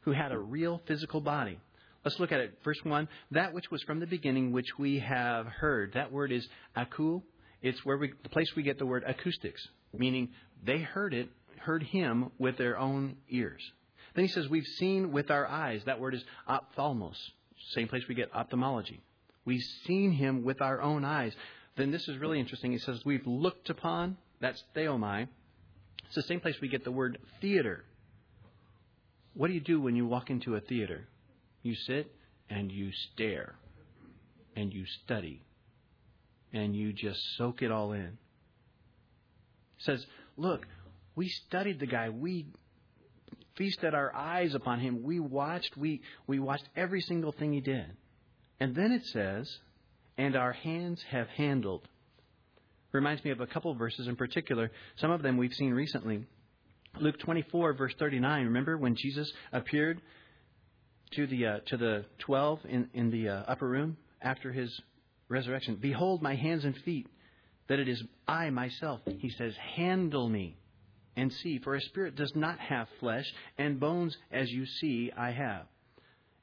who 0.00 0.12
had 0.12 0.32
a 0.32 0.38
real 0.38 0.80
physical 0.86 1.20
body. 1.20 1.60
Let's 2.08 2.20
look 2.20 2.32
at 2.32 2.40
it. 2.40 2.58
Verse 2.64 2.78
1 2.84 3.06
That 3.32 3.52
which 3.52 3.70
was 3.70 3.82
from 3.82 4.00
the 4.00 4.06
beginning, 4.06 4.50
which 4.50 4.78
we 4.78 4.98
have 5.00 5.44
heard. 5.44 5.92
That 5.92 6.10
word 6.10 6.32
is 6.32 6.48
aku. 6.74 7.20
It's 7.60 7.84
where 7.84 7.98
we, 7.98 8.14
the 8.22 8.30
place 8.30 8.50
we 8.56 8.62
get 8.62 8.78
the 8.78 8.86
word 8.86 9.04
acoustics, 9.06 9.60
meaning 9.92 10.30
they 10.64 10.78
heard 10.78 11.12
it, 11.12 11.28
heard 11.58 11.82
him 11.82 12.30
with 12.38 12.56
their 12.56 12.78
own 12.78 13.16
ears. 13.28 13.60
Then 14.14 14.24
he 14.24 14.30
says, 14.30 14.48
We've 14.48 14.64
seen 14.78 15.12
with 15.12 15.30
our 15.30 15.46
eyes. 15.46 15.82
That 15.84 16.00
word 16.00 16.14
is 16.14 16.24
ophthalmos, 16.48 17.18
same 17.74 17.88
place 17.88 18.04
we 18.08 18.14
get 18.14 18.34
ophthalmology. 18.34 19.02
We've 19.44 19.60
seen 19.86 20.12
him 20.12 20.44
with 20.44 20.62
our 20.62 20.80
own 20.80 21.04
eyes. 21.04 21.34
Then 21.76 21.90
this 21.90 22.08
is 22.08 22.16
really 22.16 22.40
interesting. 22.40 22.72
He 22.72 22.78
says, 22.78 23.02
We've 23.04 23.26
looked 23.26 23.68
upon. 23.68 24.16
That's 24.40 24.64
theomai. 24.74 25.28
It's 26.06 26.14
the 26.14 26.22
same 26.22 26.40
place 26.40 26.54
we 26.62 26.68
get 26.68 26.84
the 26.84 26.90
word 26.90 27.18
theater. 27.42 27.84
What 29.34 29.48
do 29.48 29.52
you 29.52 29.60
do 29.60 29.78
when 29.78 29.94
you 29.94 30.06
walk 30.06 30.30
into 30.30 30.54
a 30.54 30.60
theater? 30.62 31.06
You 31.68 31.74
sit 31.74 32.10
and 32.48 32.72
you 32.72 32.90
stare 33.12 33.54
and 34.56 34.72
you 34.72 34.86
study 35.04 35.42
and 36.50 36.74
you 36.74 36.94
just 36.94 37.20
soak 37.36 37.60
it 37.60 37.70
all 37.70 37.92
in. 37.92 38.16
Says, 39.76 40.02
Look, 40.38 40.66
we 41.14 41.28
studied 41.28 41.78
the 41.78 41.86
guy. 41.86 42.08
We 42.08 42.46
feasted 43.56 43.92
our 43.92 44.16
eyes 44.16 44.54
upon 44.54 44.80
him. 44.80 45.02
We 45.02 45.20
watched, 45.20 45.76
we, 45.76 46.00
we 46.26 46.38
watched 46.38 46.66
every 46.74 47.02
single 47.02 47.32
thing 47.32 47.52
he 47.52 47.60
did. 47.60 47.84
And 48.58 48.74
then 48.74 48.90
it 48.90 49.04
says, 49.04 49.58
and 50.16 50.36
our 50.36 50.54
hands 50.54 51.04
have 51.10 51.28
handled. 51.28 51.86
Reminds 52.92 53.22
me 53.24 53.30
of 53.30 53.42
a 53.42 53.46
couple 53.46 53.72
of 53.72 53.76
verses 53.76 54.08
in 54.08 54.16
particular. 54.16 54.70
Some 54.96 55.10
of 55.10 55.20
them 55.20 55.36
we've 55.36 55.52
seen 55.52 55.74
recently. 55.74 56.24
Luke 56.98 57.18
24, 57.18 57.74
verse 57.74 57.94
39. 57.98 58.46
Remember 58.46 58.78
when 58.78 58.96
Jesus 58.96 59.30
appeared 59.52 60.00
to 61.16 61.26
the 61.26 61.46
uh, 61.46 61.58
to 61.66 61.76
the 61.76 62.04
twelve 62.18 62.60
in 62.68 62.88
in 62.94 63.10
the 63.10 63.28
uh, 63.28 63.42
upper 63.48 63.68
room 63.68 63.96
after 64.20 64.52
his 64.52 64.80
resurrection. 65.28 65.76
Behold 65.80 66.22
my 66.22 66.34
hands 66.34 66.64
and 66.64 66.76
feet, 66.84 67.06
that 67.68 67.78
it 67.78 67.88
is 67.88 68.02
I 68.26 68.50
myself. 68.50 69.00
He 69.18 69.30
says, 69.30 69.54
Handle 69.76 70.28
me 70.28 70.56
and 71.16 71.32
see, 71.32 71.58
for 71.58 71.74
a 71.74 71.80
spirit 71.80 72.16
does 72.16 72.32
not 72.34 72.58
have 72.58 72.88
flesh, 73.00 73.24
and 73.58 73.80
bones 73.80 74.16
as 74.30 74.50
you 74.50 74.64
see 74.66 75.10
I 75.16 75.30
have. 75.32 75.66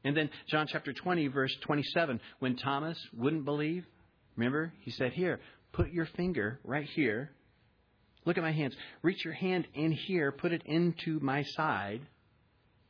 And 0.03 0.15
then 0.15 0.29
John 0.49 0.67
chapter 0.69 0.93
20, 0.93 1.27
verse 1.29 1.55
27, 1.61 2.19
when 2.39 2.57
Thomas 2.57 2.97
wouldn't 3.17 3.45
believe, 3.45 3.85
remember, 4.35 4.71
he 4.81 4.91
said, 4.91 5.13
Here, 5.13 5.39
put 5.73 5.91
your 5.91 6.07
finger 6.15 6.59
right 6.63 6.87
here. 6.95 7.31
Look 8.25 8.37
at 8.37 8.43
my 8.43 8.51
hands. 8.51 8.75
Reach 9.01 9.23
your 9.23 9.33
hand 9.33 9.67
in 9.73 9.91
here, 9.91 10.31
put 10.31 10.51
it 10.51 10.63
into 10.65 11.19
my 11.21 11.43
side. 11.55 12.01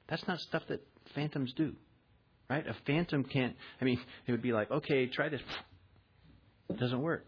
That's 0.08 0.26
not 0.28 0.40
stuff 0.40 0.64
that 0.70 0.82
phantoms 1.14 1.54
do. 1.54 1.74
Right? 2.50 2.66
A 2.68 2.76
phantom 2.86 3.24
can't, 3.24 3.56
I 3.82 3.86
mean, 3.86 4.00
it 4.28 4.32
would 4.32 4.42
be 4.42 4.54
like, 4.54 4.70
okay, 4.70 5.08
try 5.08 5.30
this. 5.30 5.42
It 6.70 6.80
doesn't 6.80 7.02
work. 7.02 7.26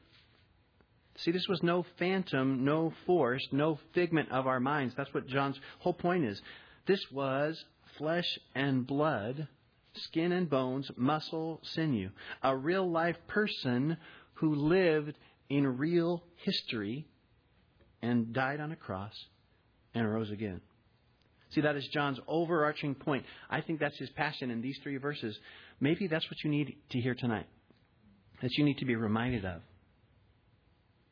See, 1.18 1.32
this 1.32 1.48
was 1.48 1.64
no 1.64 1.84
phantom, 1.98 2.64
no 2.64 2.94
force, 3.08 3.46
no 3.52 3.80
figment 3.94 4.32
of 4.32 4.46
our 4.46 4.60
minds. 4.60 4.94
That's 4.96 5.12
what 5.14 5.28
John's 5.28 5.60
whole 5.80 5.94
point 5.94 6.26
is. 6.26 6.40
This 6.86 7.04
was 7.12 7.64
flesh 7.98 8.38
and 8.54 8.86
blood, 8.86 9.48
skin 9.96 10.32
and 10.32 10.48
bones, 10.48 10.92
muscle, 10.96 11.60
sinew. 11.64 12.10
A 12.44 12.56
real 12.56 12.90
life 12.90 13.18
person 13.28 13.98
who 14.36 14.54
lived 14.54 15.18
in 15.50 15.78
real 15.78 16.24
history 16.36 17.08
and 18.04 18.32
died 18.32 18.60
on 18.60 18.72
a 18.72 18.76
cross 18.76 19.16
and 19.96 20.12
rose 20.12 20.30
again. 20.30 20.62
See, 21.52 21.62
that 21.62 21.76
is 21.76 21.88
John's 21.94 22.20
overarching 22.28 22.96
point. 22.96 23.26
I 23.50 23.62
think 23.62 23.80
that's 23.80 23.98
his 23.98 24.10
passion 24.12 24.52
in 24.52 24.62
these 24.62 24.78
three 24.84 24.98
verses. 24.98 25.38
Maybe 25.80 26.08
that's 26.08 26.26
what 26.26 26.44
you 26.44 26.50
need 26.50 26.76
to 26.90 27.00
hear 27.00 27.16
tonight, 27.16 27.48
that 28.42 28.52
you 28.58 28.66
need 28.66 28.80
to 28.80 28.86
be 28.86 28.96
reminded 28.96 29.46
of. 29.46 29.62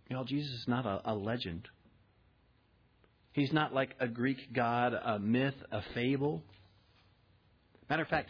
You 0.10 0.18
know, 0.18 0.24
Jesus 0.24 0.52
is 0.52 0.68
not 0.68 0.86
a, 0.86 1.02
a 1.06 1.16
legend. 1.16 1.68
He's 3.32 3.52
not 3.52 3.74
like 3.74 3.96
a 4.00 4.08
Greek 4.08 4.54
god, 4.54 4.94
a 4.94 5.20
myth, 5.20 5.56
a 5.72 5.82
fable. 5.94 6.44
Matter 7.90 8.04
of 8.04 8.08
fact, 8.08 8.30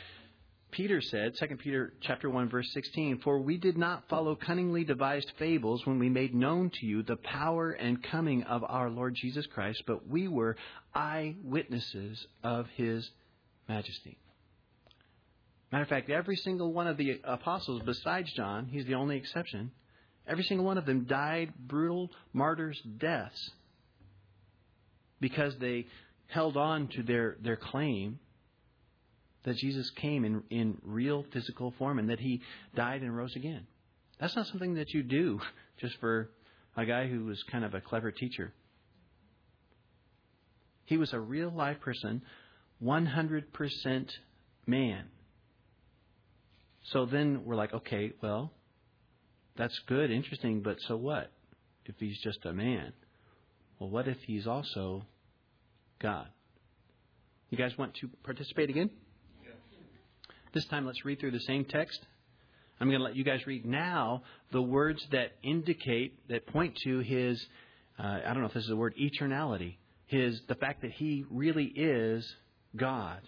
Peter 0.75 0.99
said, 0.99 1.33
2 1.39 1.55
Peter 1.55 1.93
chapter 2.01 2.29
1 2.29 2.49
verse 2.49 2.69
16, 2.73 3.19
"For 3.19 3.39
we 3.39 3.55
did 3.55 3.77
not 3.77 4.09
follow 4.09 4.35
cunningly 4.35 4.83
devised 4.83 5.31
fables 5.37 5.85
when 5.85 5.99
we 5.99 6.09
made 6.09 6.35
known 6.35 6.69
to 6.69 6.85
you 6.85 7.01
the 7.01 7.15
power 7.15 7.71
and 7.71 8.03
coming 8.03 8.43
of 8.43 8.61
our 8.67 8.89
Lord 8.89 9.15
Jesus 9.15 9.47
Christ, 9.47 9.83
but 9.87 10.05
we 10.05 10.27
were 10.27 10.57
eyewitnesses 10.93 12.27
of 12.43 12.67
his 12.71 13.09
majesty." 13.69 14.17
Matter 15.71 15.83
of 15.83 15.87
fact, 15.87 16.09
every 16.09 16.35
single 16.35 16.73
one 16.73 16.87
of 16.87 16.97
the 16.97 17.21
apostles 17.23 17.81
besides 17.83 18.33
John, 18.33 18.65
he's 18.65 18.85
the 18.85 18.95
only 18.95 19.15
exception, 19.15 19.71
every 20.27 20.43
single 20.43 20.65
one 20.65 20.77
of 20.77 20.85
them 20.85 21.05
died 21.05 21.53
brutal 21.57 22.11
martyrs' 22.33 22.81
deaths 22.81 23.51
because 25.21 25.57
they 25.57 25.87
held 26.27 26.57
on 26.57 26.89
to 26.89 27.03
their, 27.03 27.37
their 27.39 27.55
claim 27.55 28.19
that 29.45 29.55
Jesus 29.57 29.89
came 29.91 30.25
in, 30.25 30.43
in 30.49 30.77
real 30.83 31.25
physical 31.31 31.73
form 31.77 31.99
and 31.99 32.09
that 32.09 32.19
he 32.19 32.41
died 32.75 33.01
and 33.01 33.15
rose 33.15 33.35
again. 33.35 33.65
That's 34.19 34.35
not 34.35 34.47
something 34.47 34.75
that 34.75 34.93
you 34.93 35.03
do 35.03 35.39
just 35.79 35.97
for 35.99 36.29
a 36.75 36.85
guy 36.85 37.07
who 37.07 37.25
was 37.25 37.41
kind 37.43 37.63
of 37.63 37.73
a 37.73 37.81
clever 37.81 38.11
teacher. 38.11 38.53
He 40.85 40.97
was 40.97 41.13
a 41.13 41.19
real 41.19 41.49
live 41.49 41.79
person, 41.79 42.21
100% 42.83 44.09
man. 44.67 45.05
So 46.91 47.05
then 47.05 47.43
we're 47.45 47.55
like, 47.55 47.73
okay, 47.73 48.11
well, 48.21 48.51
that's 49.55 49.77
good, 49.87 50.11
interesting, 50.11 50.61
but 50.61 50.77
so 50.81 50.95
what 50.95 51.31
if 51.85 51.95
he's 51.99 52.19
just 52.19 52.45
a 52.45 52.53
man? 52.53 52.93
Well, 53.79 53.89
what 53.89 54.07
if 54.07 54.17
he's 54.25 54.47
also 54.47 55.05
God? 55.99 56.27
You 57.49 57.57
guys 57.57 57.77
want 57.77 57.95
to 57.95 58.09
participate 58.23 58.69
again? 58.69 58.89
This 60.55 60.65
time, 60.67 60.85
let's 60.85 61.03
read 61.03 61.19
through 61.19 61.31
the 61.31 61.41
same 61.41 61.65
text. 61.65 61.99
I'm 62.79 62.87
going 62.87 62.97
to 62.97 63.03
let 63.03 63.17
you 63.17 63.25
guys 63.25 63.45
read 63.45 63.65
now 63.65 64.23
the 64.53 64.61
words 64.61 65.05
that 65.11 65.33
indicate, 65.43 66.29
that 66.29 66.47
point 66.47 66.77
to 66.85 66.99
his, 66.99 67.45
uh, 67.99 68.19
I 68.25 68.33
don't 68.33 68.39
know 68.39 68.45
if 68.45 68.53
this 68.53 68.63
is 68.63 68.69
the 68.69 68.77
word, 68.77 68.95
eternality. 68.95 69.75
His, 70.05 70.39
the 70.47 70.55
fact 70.55 70.83
that 70.83 70.91
he 70.91 71.25
really 71.29 71.65
is 71.65 72.25
God. 72.73 73.19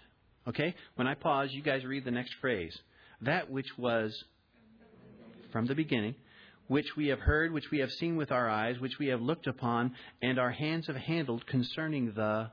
Okay? 0.47 0.73
When 0.95 1.05
I 1.05 1.15
pause, 1.15 1.49
you 1.51 1.61
guys 1.61 1.83
read 1.83 2.05
the 2.05 2.11
next 2.11 2.33
phrase. 2.39 2.73
That 3.19 3.51
which 3.51 3.77
was 3.77 4.17
from 5.51 5.65
the 5.65 5.75
beginning, 5.75 6.15
which 6.69 6.95
we 6.95 7.07
have 7.07 7.19
heard, 7.19 7.51
which 7.51 7.69
we 7.73 7.79
have 7.79 7.91
seen 7.91 8.15
with 8.15 8.31
our 8.31 8.49
eyes, 8.49 8.79
which 8.79 8.99
we 8.99 9.07
have 9.07 9.21
looked 9.21 9.47
upon, 9.47 9.95
and 10.21 10.39
our 10.39 10.51
hands 10.51 10.87
have 10.87 10.95
handled 10.95 11.45
concerning 11.45 12.13
the. 12.13 12.51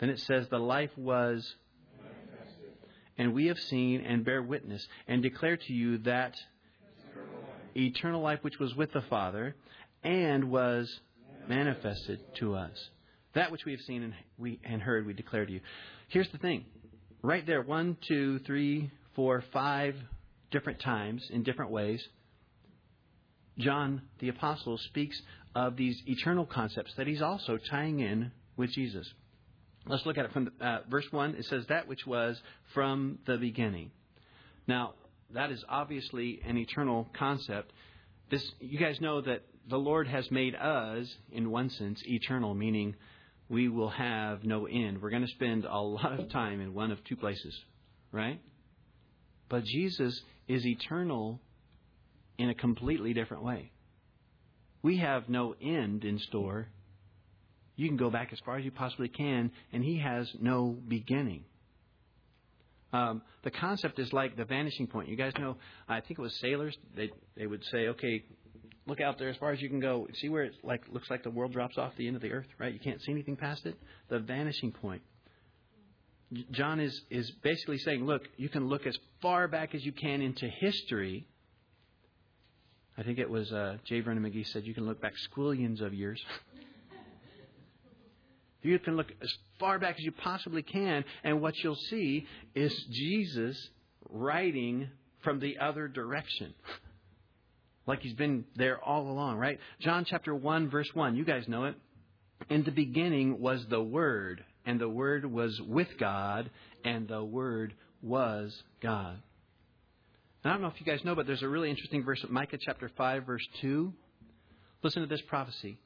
Then 0.00 0.10
it 0.10 0.18
says, 0.18 0.48
the 0.48 0.58
life 0.58 0.90
was 0.96 1.54
and 3.18 3.34
we 3.34 3.46
have 3.46 3.58
seen 3.58 4.00
and 4.00 4.24
bear 4.24 4.40
witness 4.40 4.86
and 5.08 5.22
declare 5.22 5.56
to 5.56 5.72
you 5.72 5.98
that 5.98 6.34
eternal 7.76 8.22
life 8.22 8.38
which 8.42 8.58
was 8.58 8.74
with 8.74 8.92
the 8.92 9.02
Father 9.02 9.54
and 10.02 10.50
was 10.50 11.00
manifested 11.48 12.20
to 12.36 12.54
us. 12.54 12.90
That 13.34 13.50
which 13.50 13.64
we 13.64 13.72
have 13.72 13.80
seen 13.82 14.04
and, 14.04 14.14
we, 14.38 14.60
and 14.64 14.80
heard, 14.80 15.06
we 15.06 15.12
declare 15.12 15.44
to 15.44 15.52
you. 15.52 15.60
Here's 16.08 16.30
the 16.30 16.38
thing 16.38 16.64
right 17.22 17.44
there 17.44 17.62
one, 17.62 17.96
two, 18.06 18.38
three, 18.40 18.90
four, 19.14 19.42
five 19.52 19.96
different 20.50 20.80
times 20.80 21.26
in 21.30 21.42
different 21.42 21.70
ways. 21.70 22.02
John 23.58 24.02
the 24.20 24.28
Apostle 24.28 24.78
speaks 24.78 25.20
of 25.54 25.76
these 25.76 26.00
eternal 26.06 26.46
concepts 26.46 26.94
that 26.96 27.08
he's 27.08 27.22
also 27.22 27.58
tying 27.58 28.00
in 28.00 28.30
with 28.56 28.70
Jesus. 28.70 29.12
Let's 29.88 30.04
look 30.04 30.18
at 30.18 30.26
it 30.26 30.32
from 30.32 30.50
uh, 30.60 30.80
verse 30.90 31.06
1. 31.10 31.36
It 31.36 31.46
says, 31.46 31.64
That 31.68 31.88
which 31.88 32.06
was 32.06 32.38
from 32.74 33.18
the 33.26 33.38
beginning. 33.38 33.90
Now, 34.66 34.94
that 35.32 35.50
is 35.50 35.64
obviously 35.68 36.40
an 36.46 36.58
eternal 36.58 37.08
concept. 37.18 37.72
This, 38.30 38.44
you 38.60 38.78
guys 38.78 39.00
know 39.00 39.22
that 39.22 39.42
the 39.68 39.78
Lord 39.78 40.06
has 40.06 40.30
made 40.30 40.54
us, 40.54 41.06
in 41.32 41.50
one 41.50 41.70
sense, 41.70 42.02
eternal, 42.06 42.54
meaning 42.54 42.96
we 43.48 43.68
will 43.68 43.88
have 43.88 44.44
no 44.44 44.66
end. 44.66 45.00
We're 45.00 45.10
going 45.10 45.26
to 45.26 45.32
spend 45.32 45.64
a 45.64 45.78
lot 45.78 46.18
of 46.20 46.30
time 46.30 46.60
in 46.60 46.74
one 46.74 46.90
of 46.90 47.02
two 47.04 47.16
places, 47.16 47.58
right? 48.12 48.40
But 49.48 49.64
Jesus 49.64 50.20
is 50.46 50.66
eternal 50.66 51.40
in 52.36 52.50
a 52.50 52.54
completely 52.54 53.14
different 53.14 53.42
way. 53.42 53.72
We 54.82 54.98
have 54.98 55.30
no 55.30 55.54
end 55.60 56.04
in 56.04 56.18
store 56.18 56.68
you 57.78 57.86
can 57.86 57.96
go 57.96 58.10
back 58.10 58.32
as 58.32 58.40
far 58.44 58.58
as 58.58 58.64
you 58.64 58.72
possibly 58.72 59.08
can, 59.08 59.52
and 59.72 59.84
he 59.84 59.98
has 60.00 60.28
no 60.40 60.76
beginning. 60.88 61.44
Um, 62.92 63.22
the 63.44 63.52
concept 63.52 64.00
is 64.00 64.12
like 64.12 64.36
the 64.36 64.44
vanishing 64.44 64.88
point. 64.88 65.08
You 65.08 65.16
guys 65.16 65.32
know, 65.38 65.56
I 65.88 66.00
think 66.00 66.18
it 66.18 66.22
was 66.22 66.36
sailors. 66.40 66.76
They 66.96 67.10
they 67.36 67.46
would 67.46 67.64
say, 67.66 67.86
okay, 67.88 68.24
look 68.86 69.00
out 69.00 69.16
there 69.20 69.28
as 69.28 69.36
far 69.36 69.52
as 69.52 69.62
you 69.62 69.68
can 69.68 69.78
go. 69.78 70.08
See 70.14 70.28
where 70.28 70.42
it 70.42 70.54
like 70.64 70.82
looks 70.90 71.08
like 71.08 71.22
the 71.22 71.30
world 71.30 71.52
drops 71.52 71.78
off 71.78 71.92
the 71.96 72.08
end 72.08 72.16
of 72.16 72.22
the 72.22 72.32
earth, 72.32 72.48
right? 72.58 72.72
You 72.72 72.80
can't 72.80 73.00
see 73.00 73.12
anything 73.12 73.36
past 73.36 73.64
it. 73.64 73.78
The 74.08 74.18
vanishing 74.18 74.72
point. 74.72 75.02
John 76.50 76.80
is 76.80 77.00
is 77.10 77.30
basically 77.44 77.78
saying, 77.78 78.04
look, 78.04 78.22
you 78.36 78.48
can 78.48 78.66
look 78.66 78.88
as 78.88 78.98
far 79.22 79.46
back 79.46 79.72
as 79.76 79.84
you 79.84 79.92
can 79.92 80.20
into 80.20 80.48
history. 80.48 81.28
I 82.96 83.04
think 83.04 83.20
it 83.20 83.30
was 83.30 83.52
uh, 83.52 83.76
J. 83.84 84.00
Vernon 84.00 84.24
McGee 84.24 84.48
said 84.48 84.66
you 84.66 84.74
can 84.74 84.84
look 84.84 85.00
back 85.00 85.12
squillions 85.30 85.80
of 85.80 85.94
years. 85.94 86.20
You 88.62 88.78
can 88.78 88.96
look 88.96 89.12
as 89.22 89.32
far 89.60 89.78
back 89.78 89.96
as 89.98 90.04
you 90.04 90.12
possibly 90.12 90.62
can, 90.62 91.04
and 91.22 91.40
what 91.40 91.54
you'll 91.62 91.76
see 91.76 92.26
is 92.54 92.72
Jesus 92.90 93.56
writing 94.10 94.88
from 95.22 95.40
the 95.40 95.58
other 95.58 95.88
direction. 95.88 96.54
like 97.86 98.00
he's 98.00 98.14
been 98.14 98.44
there 98.56 98.82
all 98.82 99.10
along, 99.10 99.38
right? 99.38 99.58
John 99.80 100.04
chapter 100.04 100.34
1, 100.34 100.70
verse 100.70 100.88
1. 100.92 101.16
You 101.16 101.24
guys 101.24 101.46
know 101.48 101.64
it. 101.64 101.76
In 102.50 102.64
the 102.64 102.70
beginning 102.70 103.40
was 103.40 103.64
the 103.68 103.82
Word, 103.82 104.44
and 104.64 104.80
the 104.80 104.88
Word 104.88 105.24
was 105.24 105.60
with 105.60 105.88
God, 105.98 106.50
and 106.84 107.08
the 107.08 107.24
Word 107.24 107.74
was 108.02 108.56
God. 108.80 109.18
And 110.42 110.52
I 110.52 110.54
don't 110.54 110.62
know 110.62 110.68
if 110.68 110.80
you 110.80 110.86
guys 110.86 111.04
know, 111.04 111.14
but 111.14 111.26
there's 111.26 111.42
a 111.42 111.48
really 111.48 111.70
interesting 111.70 112.04
verse 112.04 112.22
of 112.22 112.30
Micah 112.30 112.58
chapter 112.60 112.90
5, 112.96 113.24
verse 113.24 113.46
2. 113.60 113.92
Listen 114.82 115.02
to 115.02 115.08
this 115.08 115.22
prophecy. 115.22 115.78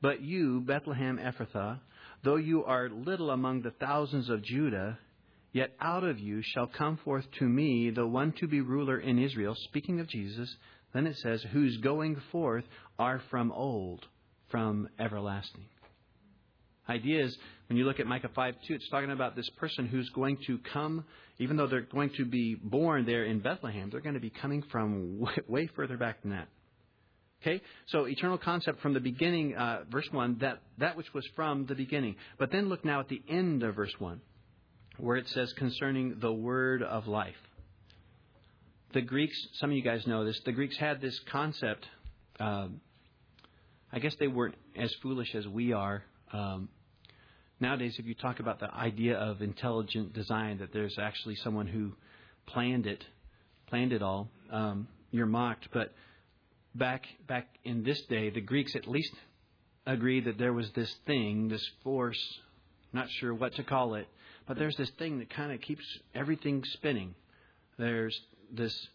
But 0.00 0.20
you, 0.20 0.60
Bethlehem 0.60 1.18
Ephrathah, 1.18 1.78
Though 2.24 2.36
you 2.36 2.64
are 2.64 2.88
little 2.88 3.30
among 3.30 3.62
the 3.62 3.72
thousands 3.72 4.28
of 4.28 4.42
Judah, 4.42 4.98
yet 5.52 5.72
out 5.80 6.04
of 6.04 6.20
you 6.20 6.40
shall 6.42 6.68
come 6.68 6.98
forth 7.04 7.24
to 7.38 7.44
me 7.44 7.90
the 7.90 8.06
one 8.06 8.32
to 8.38 8.46
be 8.46 8.60
ruler 8.60 8.98
in 8.98 9.18
Israel. 9.18 9.54
Speaking 9.68 9.98
of 9.98 10.08
Jesus, 10.08 10.54
then 10.94 11.06
it 11.06 11.16
says, 11.18 11.42
whose 11.52 11.78
going 11.78 12.20
forth 12.30 12.64
are 12.98 13.20
from 13.30 13.50
old, 13.50 14.06
from 14.50 14.88
everlasting. 14.98 15.64
Idea 16.88 17.24
is 17.24 17.36
when 17.68 17.76
you 17.76 17.84
look 17.84 18.00
at 18.00 18.06
Micah 18.06 18.30
5 18.34 18.54
2, 18.68 18.74
it's 18.74 18.88
talking 18.90 19.10
about 19.10 19.34
this 19.34 19.48
person 19.50 19.86
who's 19.86 20.08
going 20.10 20.36
to 20.46 20.58
come, 20.72 21.04
even 21.38 21.56
though 21.56 21.66
they're 21.66 21.80
going 21.80 22.10
to 22.18 22.24
be 22.24 22.56
born 22.62 23.06
there 23.06 23.24
in 23.24 23.40
Bethlehem, 23.40 23.88
they're 23.90 24.00
going 24.00 24.14
to 24.14 24.20
be 24.20 24.30
coming 24.30 24.62
from 24.70 25.20
way, 25.20 25.32
way 25.48 25.70
further 25.74 25.96
back 25.96 26.22
than 26.22 26.32
that. 26.32 26.48
Okay, 27.42 27.60
so 27.86 28.04
eternal 28.04 28.38
concept 28.38 28.80
from 28.80 28.94
the 28.94 29.00
beginning, 29.00 29.56
uh, 29.56 29.82
verse 29.90 30.06
1, 30.12 30.38
that, 30.42 30.60
that 30.78 30.96
which 30.96 31.12
was 31.12 31.26
from 31.34 31.66
the 31.66 31.74
beginning. 31.74 32.14
But 32.38 32.52
then 32.52 32.68
look 32.68 32.84
now 32.84 33.00
at 33.00 33.08
the 33.08 33.20
end 33.28 33.64
of 33.64 33.74
verse 33.74 33.92
1, 33.98 34.20
where 34.98 35.16
it 35.16 35.28
says 35.28 35.52
concerning 35.54 36.20
the 36.20 36.32
word 36.32 36.84
of 36.84 37.08
life. 37.08 37.34
The 38.92 39.00
Greeks, 39.00 39.36
some 39.54 39.70
of 39.70 39.76
you 39.76 39.82
guys 39.82 40.06
know 40.06 40.24
this, 40.24 40.38
the 40.44 40.52
Greeks 40.52 40.76
had 40.76 41.00
this 41.00 41.18
concept. 41.32 41.84
Um, 42.38 42.80
I 43.92 43.98
guess 43.98 44.14
they 44.20 44.28
weren't 44.28 44.54
as 44.76 44.94
foolish 45.02 45.34
as 45.34 45.48
we 45.48 45.72
are. 45.72 46.04
Um, 46.32 46.68
nowadays, 47.58 47.96
if 47.98 48.06
you 48.06 48.14
talk 48.14 48.38
about 48.38 48.60
the 48.60 48.72
idea 48.72 49.16
of 49.16 49.42
intelligent 49.42 50.12
design, 50.12 50.58
that 50.58 50.72
there's 50.72 50.96
actually 50.96 51.34
someone 51.36 51.66
who 51.66 51.92
planned 52.46 52.86
it, 52.86 53.04
planned 53.66 53.92
it 53.92 54.00
all, 54.00 54.28
um, 54.52 54.86
you're 55.10 55.26
mocked. 55.26 55.68
But 55.72 55.92
back 56.74 57.06
back 57.26 57.48
in 57.64 57.82
this 57.82 58.00
day, 58.02 58.30
the 58.30 58.40
Greeks 58.40 58.74
at 58.74 58.86
least 58.86 59.12
agreed 59.86 60.24
that 60.24 60.38
there 60.38 60.52
was 60.52 60.70
this 60.72 60.92
thing, 61.06 61.48
this 61.48 61.66
force, 61.82 62.20
not 62.92 63.10
sure 63.10 63.34
what 63.34 63.54
to 63.54 63.64
call 63.64 63.94
it, 63.94 64.06
but 64.46 64.58
there's 64.58 64.76
this 64.76 64.90
thing 64.90 65.18
that 65.18 65.30
kind 65.30 65.52
of 65.52 65.60
keeps 65.60 65.84
everything 66.14 66.64
spinning. 66.64 67.14
There's 67.78 68.18
this 68.52 68.88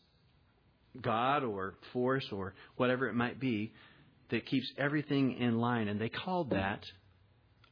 God 1.01 1.43
or 1.43 1.75
force 1.93 2.25
or 2.31 2.53
whatever 2.75 3.07
it 3.07 3.13
might 3.13 3.39
be 3.39 3.73
that 4.29 4.45
keeps 4.45 4.71
everything 4.77 5.37
in 5.37 5.59
line, 5.59 5.87
and 5.87 5.99
they 5.99 6.09
called 6.09 6.51
that 6.51 6.83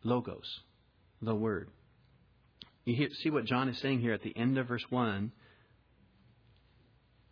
logos, 0.04 0.60
the 1.22 1.36
word. 1.36 1.70
You 2.86 2.96
hear, 2.96 3.10
see 3.24 3.30
what 3.30 3.46
John 3.46 3.68
is 3.68 3.78
saying 3.80 4.00
here 4.00 4.14
at 4.14 4.22
the 4.22 4.36
end 4.38 4.58
of 4.58 4.68
verse 4.68 4.86
1. 4.90 5.32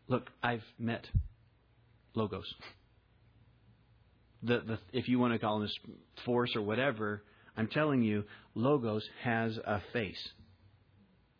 Look, 0.08 0.30
I've 0.42 0.64
met 0.78 1.08
logos. 2.16 2.46
The, 4.44 4.60
the, 4.60 4.80
if 4.92 5.08
you 5.08 5.20
want 5.20 5.34
to 5.34 5.40
call 5.40 5.60
this 5.60 5.76
force 6.26 6.56
or 6.56 6.62
whatever, 6.62 7.24
I'm 7.56 7.68
telling 7.68 8.02
you, 8.02 8.26
logos 8.56 9.08
has 9.24 9.58
a 9.58 9.82
face 9.94 10.30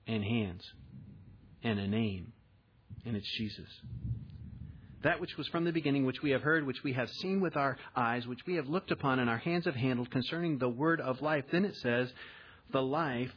and 0.08 0.24
hands 0.24 0.64
and 1.64 1.80
a 1.80 1.88
name, 1.88 2.34
and 3.06 3.16
it's 3.16 3.38
Jesus. 3.38 3.70
That 5.04 5.20
which 5.20 5.36
was 5.38 5.48
from 5.50 5.66
the 5.66 5.72
beginning, 5.72 6.06
which 6.06 6.22
we 6.24 6.32
have 6.32 6.42
heard, 6.42 6.66
which 6.66 6.84
we 6.84 6.94
have 6.94 7.10
seen 7.10 7.42
with 7.42 7.58
our 7.58 7.78
eyes, 7.96 8.26
which 8.26 8.40
we 8.48 8.56
have 8.56 8.68
looked 8.68 8.92
upon, 8.92 9.20
and 9.20 9.30
our 9.30 9.38
hands 9.38 9.66
have 9.66 9.76
handled 9.76 10.10
concerning 10.12 10.58
the 10.58 10.70
word 10.70 11.02
of 11.02 11.22
life. 11.22 11.44
Then 11.52 11.66
it 11.66 11.76
says, 11.76 12.10
The 12.72 12.82
life 12.82 13.32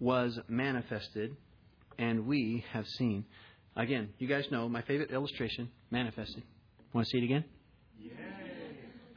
was 0.00 0.38
manifested, 0.48 1.36
and 1.98 2.26
we 2.26 2.64
have 2.72 2.86
seen. 2.86 3.26
Again, 3.76 4.10
you 4.18 4.28
guys 4.28 4.46
know 4.50 4.68
my 4.68 4.82
favorite 4.82 5.10
illustration 5.10 5.68
manifested. 5.90 6.42
Want 6.94 7.08
to 7.08 7.10
see 7.10 7.18
it 7.18 7.24
again? 7.24 7.44
Yay. 7.98 8.12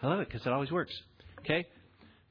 I 0.02 0.08
love 0.08 0.20
it 0.20 0.28
because 0.28 0.46
it 0.46 0.52
always 0.52 0.72
works. 0.72 0.94
Okay? 1.40 1.68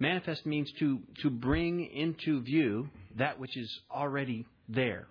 Manifest 0.01 0.45
means 0.45 0.71
to, 0.81 0.99
to 1.23 1.31
bring 1.31 1.87
into 1.87 2.43
view 2.43 2.91
that 3.17 3.39
which 3.39 3.57
is 3.57 3.73
already 3.91 4.45
there. 4.69 5.07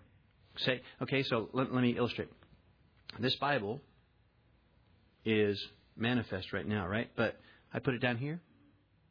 Say, 0.57 0.81
okay, 1.01 1.23
so 1.23 1.49
let, 1.53 1.73
let 1.73 1.81
me 1.81 1.95
illustrate. 1.97 2.29
This 3.19 3.35
Bible 3.37 3.81
is 5.23 5.59
manifest 5.95 6.51
right 6.53 6.67
now, 6.67 6.85
right? 6.85 7.09
But 7.15 7.37
I 7.73 7.79
put 7.79 7.93
it 7.93 7.99
down 7.99 8.17
here, 8.17 8.41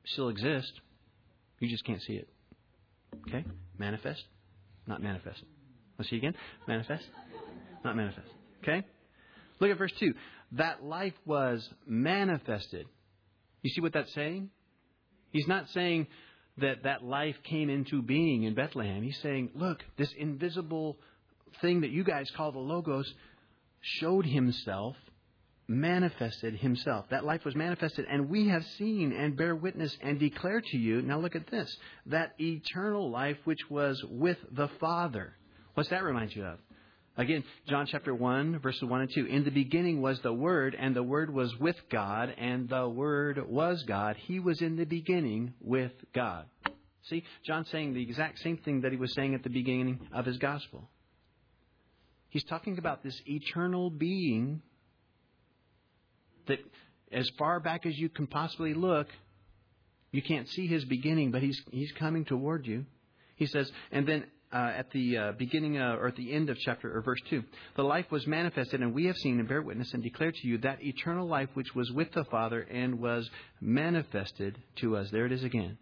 still 0.04 0.28
exists. 0.28 0.72
You 1.58 1.68
just 1.68 1.84
can't 1.84 2.02
see 2.02 2.14
it. 2.14 2.28
Okay? 3.28 3.44
Manifest, 3.78 4.22
not 4.86 5.02
manifest. 5.02 5.40
Let's 5.98 6.10
see 6.10 6.16
it 6.16 6.20
again. 6.20 6.34
Manifest, 6.68 7.04
not 7.82 7.96
manifest. 7.96 8.28
Okay? 8.62 8.84
Look 9.60 9.70
at 9.70 9.78
verse 9.78 9.92
2 9.98 10.12
that 10.54 10.84
life 10.84 11.14
was 11.24 11.68
manifested. 11.86 12.86
You 13.62 13.70
see 13.70 13.80
what 13.80 13.92
that's 13.92 14.12
saying? 14.14 14.50
He's 15.30 15.48
not 15.48 15.68
saying 15.70 16.06
that 16.58 16.84
that 16.84 17.02
life 17.02 17.36
came 17.42 17.68
into 17.68 18.02
being 18.02 18.44
in 18.44 18.54
Bethlehem. 18.54 19.02
He's 19.02 19.18
saying, 19.20 19.50
look, 19.54 19.82
this 19.96 20.12
invisible 20.16 20.98
thing 21.60 21.80
that 21.80 21.90
you 21.90 22.04
guys 22.04 22.30
call 22.36 22.52
the 22.52 22.58
Logos 22.58 23.12
showed 23.80 24.26
himself, 24.26 24.96
manifested 25.66 26.56
himself. 26.56 27.06
That 27.10 27.24
life 27.24 27.44
was 27.44 27.56
manifested, 27.56 28.06
and 28.08 28.28
we 28.28 28.48
have 28.48 28.64
seen 28.78 29.12
and 29.12 29.36
bear 29.36 29.56
witness 29.56 29.96
and 30.00 30.20
declare 30.20 30.60
to 30.60 30.76
you, 30.76 31.02
now 31.02 31.18
look 31.18 31.34
at 31.34 31.50
this, 31.50 31.76
that 32.06 32.34
eternal 32.38 33.10
life 33.10 33.38
which 33.44 33.68
was 33.68 34.02
with 34.08 34.38
the 34.52 34.68
Father. 34.78 35.34
What's 35.74 35.90
that 35.90 36.04
remind 36.04 36.36
you 36.36 36.44
of? 36.44 36.58
Again, 37.16 37.44
John 37.68 37.86
chapter 37.86 38.12
1, 38.12 38.58
verses 38.58 38.82
1 38.82 39.00
and 39.00 39.10
2. 39.14 39.26
In 39.26 39.44
the 39.44 39.50
beginning 39.50 40.02
was 40.02 40.20
the 40.20 40.32
Word, 40.32 40.76
and 40.76 40.96
the 40.96 41.02
Word 41.02 41.32
was 41.32 41.56
with 41.60 41.76
God, 41.88 42.34
and 42.36 42.68
the 42.68 42.88
Word 42.88 43.38
was 43.48 43.84
God. 43.84 44.16
He 44.16 44.40
was 44.40 44.60
in 44.60 44.74
the 44.74 44.84
beginning 44.84 45.54
with 45.60 45.92
God. 46.12 46.46
See, 47.04 47.22
John's 47.46 47.70
saying 47.70 47.94
the 47.94 48.02
exact 48.02 48.40
same 48.40 48.56
thing 48.56 48.80
that 48.80 48.90
he 48.90 48.98
was 48.98 49.14
saying 49.14 49.34
at 49.34 49.44
the 49.44 49.50
beginning 49.50 50.00
of 50.12 50.26
his 50.26 50.38
gospel. 50.38 50.88
He's 52.30 52.44
talking 52.44 52.78
about 52.78 53.04
this 53.04 53.20
eternal 53.26 53.90
being 53.90 54.60
that, 56.48 56.58
as 57.12 57.30
far 57.38 57.60
back 57.60 57.86
as 57.86 57.96
you 57.96 58.08
can 58.08 58.26
possibly 58.26 58.74
look, 58.74 59.06
you 60.10 60.20
can't 60.20 60.48
see 60.48 60.66
his 60.66 60.84
beginning, 60.84 61.30
but 61.30 61.42
he's, 61.42 61.60
he's 61.70 61.92
coming 61.92 62.24
toward 62.24 62.66
you. 62.66 62.86
He 63.36 63.46
says, 63.46 63.70
and 63.92 64.06
then 64.06 64.24
uh, 64.54 64.72
at 64.76 64.90
the 64.92 65.18
uh, 65.18 65.32
beginning 65.32 65.78
uh, 65.78 65.96
or 65.96 66.06
at 66.06 66.16
the 66.16 66.32
end 66.32 66.48
of 66.48 66.56
chapter 66.60 66.96
or 66.96 67.02
verse 67.02 67.20
2. 67.28 67.42
The 67.76 67.82
life 67.82 68.06
was 68.12 68.24
manifested, 68.26 68.80
and 68.80 68.94
we 68.94 69.06
have 69.06 69.16
seen 69.16 69.40
and 69.40 69.48
bear 69.48 69.60
witness 69.60 69.92
and 69.92 70.02
declare 70.02 70.30
to 70.30 70.46
you 70.46 70.58
that 70.58 70.82
eternal 70.82 71.26
life 71.26 71.48
which 71.54 71.74
was 71.74 71.90
with 71.90 72.12
the 72.12 72.24
Father 72.24 72.60
and 72.60 73.00
was 73.00 73.28
manifested 73.60 74.56
to 74.76 74.96
us. 74.96 75.08
There 75.10 75.26
it 75.26 75.32
is 75.32 75.42
again. 75.42 75.76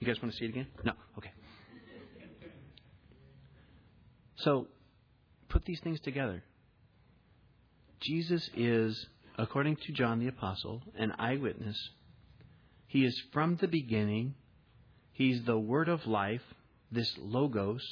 You 0.00 0.06
guys 0.06 0.20
want 0.22 0.32
to 0.32 0.38
see 0.38 0.44
it 0.44 0.50
again? 0.50 0.66
No? 0.84 0.92
Okay. 1.16 1.30
So, 4.36 4.68
put 5.48 5.64
these 5.64 5.80
things 5.80 6.00
together. 6.00 6.42
Jesus 8.00 8.48
is, 8.54 9.06
according 9.38 9.76
to 9.76 9.92
John 9.92 10.18
the 10.18 10.28
Apostle, 10.28 10.82
an 10.98 11.12
eyewitness. 11.18 11.76
He 12.86 13.04
is 13.04 13.18
from 13.32 13.56
the 13.56 13.68
beginning. 13.68 14.34
He's 15.12 15.44
the 15.44 15.58
Word 15.58 15.88
of 15.88 16.06
life, 16.06 16.40
this 16.90 17.12
Logos. 17.18 17.82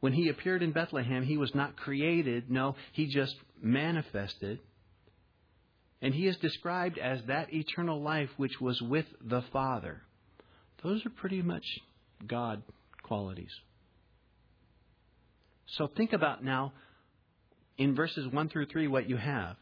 When 0.00 0.12
he 0.14 0.28
appeared 0.28 0.62
in 0.62 0.72
Bethlehem, 0.72 1.22
he 1.22 1.36
was 1.36 1.54
not 1.54 1.76
created. 1.76 2.50
No, 2.50 2.76
he 2.92 3.06
just 3.06 3.36
manifested. 3.62 4.58
And 6.02 6.14
he 6.14 6.26
is 6.26 6.36
described 6.38 6.98
as 6.98 7.20
that 7.26 7.52
eternal 7.52 8.00
life 8.00 8.30
which 8.38 8.60
was 8.60 8.80
with 8.80 9.04
the 9.22 9.42
Father. 9.52 10.00
Those 10.82 11.04
are 11.04 11.10
pretty 11.10 11.42
much 11.42 11.64
God 12.26 12.62
qualities. 13.02 13.52
So 15.66 15.86
think 15.86 16.14
about 16.14 16.42
now 16.42 16.72
in 17.76 17.94
verses 17.94 18.26
1 18.26 18.48
through 18.48 18.66
3 18.66 18.88
what 18.88 19.08
you 19.08 19.18
have. 19.18 19.56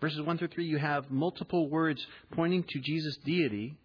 Verses 0.00 0.20
1 0.20 0.38
through 0.38 0.48
3, 0.48 0.64
you 0.64 0.78
have 0.78 1.10
multiple 1.10 1.68
words 1.68 2.06
pointing 2.32 2.62
to 2.68 2.78
Jesus' 2.78 3.16
deity 3.24 3.76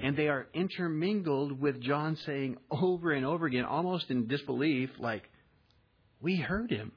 and 0.00 0.16
they 0.16 0.28
are 0.28 0.46
intermingled 0.54 1.60
with 1.60 1.80
John 1.80 2.16
saying 2.16 2.56
over 2.70 3.12
and 3.12 3.26
over 3.26 3.46
again, 3.46 3.64
almost 3.64 4.10
in 4.10 4.26
disbelief, 4.26 4.90
like, 4.98 5.28
We 6.20 6.36
heard 6.36 6.70
him. 6.70 6.92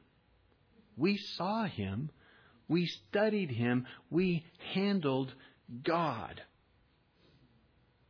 We 0.97 1.17
saw 1.17 1.65
him. 1.65 2.09
We 2.67 2.85
studied 2.85 3.51
him. 3.51 3.85
We 4.09 4.45
handled 4.73 5.33
God. 5.83 6.41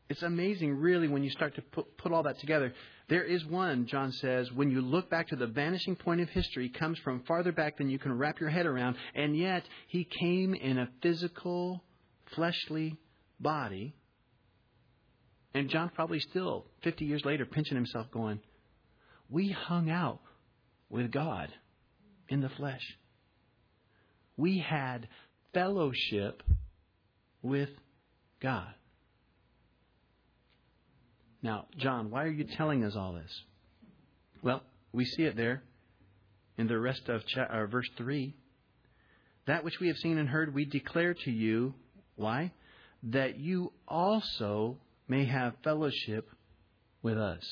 It's 0.07 0.21
amazing, 0.21 0.75
really, 0.77 1.07
when 1.07 1.23
you 1.23 1.31
start 1.31 1.55
to 1.55 1.61
put, 1.61 1.97
put 1.97 2.11
all 2.11 2.23
that 2.23 2.39
together. 2.39 2.73
There 3.09 3.23
is 3.23 3.43
one, 3.45 3.87
John 3.87 4.11
says, 4.11 4.51
when 4.51 4.69
you 4.69 4.81
look 4.81 5.09
back 5.09 5.29
to 5.29 5.35
the 5.35 5.47
vanishing 5.47 5.95
point 5.95 6.21
of 6.21 6.29
history, 6.29 6.69
comes 6.69 6.99
from 6.99 7.23
farther 7.23 7.51
back 7.51 7.77
than 7.77 7.89
you 7.89 7.97
can 7.97 8.15
wrap 8.15 8.39
your 8.39 8.49
head 8.49 8.67
around, 8.67 8.97
and 9.15 9.35
yet 9.35 9.63
he 9.87 10.03
came 10.03 10.53
in 10.53 10.77
a 10.77 10.89
physical, 11.01 11.83
fleshly 12.35 12.97
body 13.39 13.95
and 15.55 15.69
John's 15.69 15.91
probably 15.95 16.19
still, 16.19 16.65
50 16.83 17.05
years 17.05 17.23
later, 17.23 17.45
pinching 17.45 17.77
himself, 17.77 18.11
going, 18.11 18.41
We 19.29 19.51
hung 19.51 19.89
out 19.89 20.19
with 20.89 21.13
God 21.13 21.47
in 22.27 22.41
the 22.41 22.49
flesh. 22.49 22.81
We 24.35 24.59
had 24.59 25.07
fellowship 25.53 26.43
with 27.41 27.69
God. 28.41 28.67
Now, 31.41 31.67
John, 31.77 32.11
why 32.11 32.23
are 32.23 32.31
you 32.31 32.43
telling 32.57 32.83
us 32.83 32.97
all 32.97 33.13
this? 33.13 33.31
Well, 34.43 34.61
we 34.91 35.05
see 35.05 35.23
it 35.23 35.37
there 35.37 35.63
in 36.57 36.67
the 36.67 36.77
rest 36.77 37.07
of 37.07 37.25
cha- 37.27 37.45
uh, 37.45 37.65
verse 37.67 37.89
3. 37.97 38.35
That 39.47 39.63
which 39.63 39.79
we 39.79 39.87
have 39.87 39.97
seen 39.97 40.17
and 40.17 40.27
heard, 40.27 40.53
we 40.53 40.65
declare 40.65 41.13
to 41.13 41.31
you. 41.31 41.75
Why? 42.17 42.51
That 43.03 43.37
you 43.39 43.71
also 43.87 44.79
may 45.07 45.25
have 45.25 45.53
fellowship 45.63 46.29
with 47.01 47.17
us. 47.17 47.43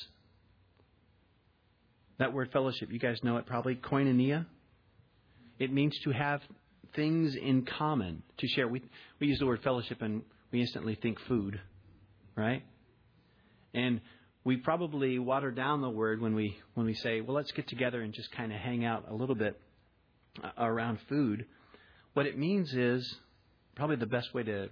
That 2.20 2.34
word 2.34 2.52
fellowship, 2.52 2.92
you 2.92 3.00
guys 3.00 3.18
know 3.24 3.38
it 3.38 3.46
probably, 3.46 3.76
koinonia. 3.76 4.46
It 5.60 5.72
means 5.72 5.98
to 6.04 6.12
have 6.12 6.42
things 6.96 7.36
in 7.36 7.66
common, 7.66 8.24
to 8.38 8.48
share. 8.48 8.68
We, 8.68 8.82
we 9.20 9.28
use 9.28 9.40
the 9.40 9.46
word 9.46 9.62
fellowship 9.64 10.02
and 10.02 10.24
we 10.52 10.62
instantly 10.62 10.96
think 10.96 11.20
food, 11.28 11.60
right? 12.36 12.64
And 13.74 14.02
we 14.44 14.58
probably 14.58 15.20
water 15.20 15.52
down 15.52 15.82
the 15.82 15.90
word 15.90 16.22
when 16.22 16.36
we 16.36 16.58
when 16.74 16.86
we 16.86 16.94
say, 16.94 17.22
well, 17.22 17.36
let's 17.36 17.52
get 17.52 17.68
together 17.68 18.02
and 18.02 18.14
just 18.14 18.32
kind 18.32 18.52
of 18.52 18.60
hang 18.60 18.86
out 18.86 19.06
a 19.10 19.14
little 19.14 19.36
bit 19.36 19.60
uh, 20.44 20.50
around 20.58 21.00
food. 21.10 21.46
What 22.14 22.26
it 22.26 22.38
means 22.38 22.74
is 22.74 23.16
probably 23.76 23.96
the 23.96 24.06
best 24.06 24.34
way 24.34 24.44
to 24.44 24.70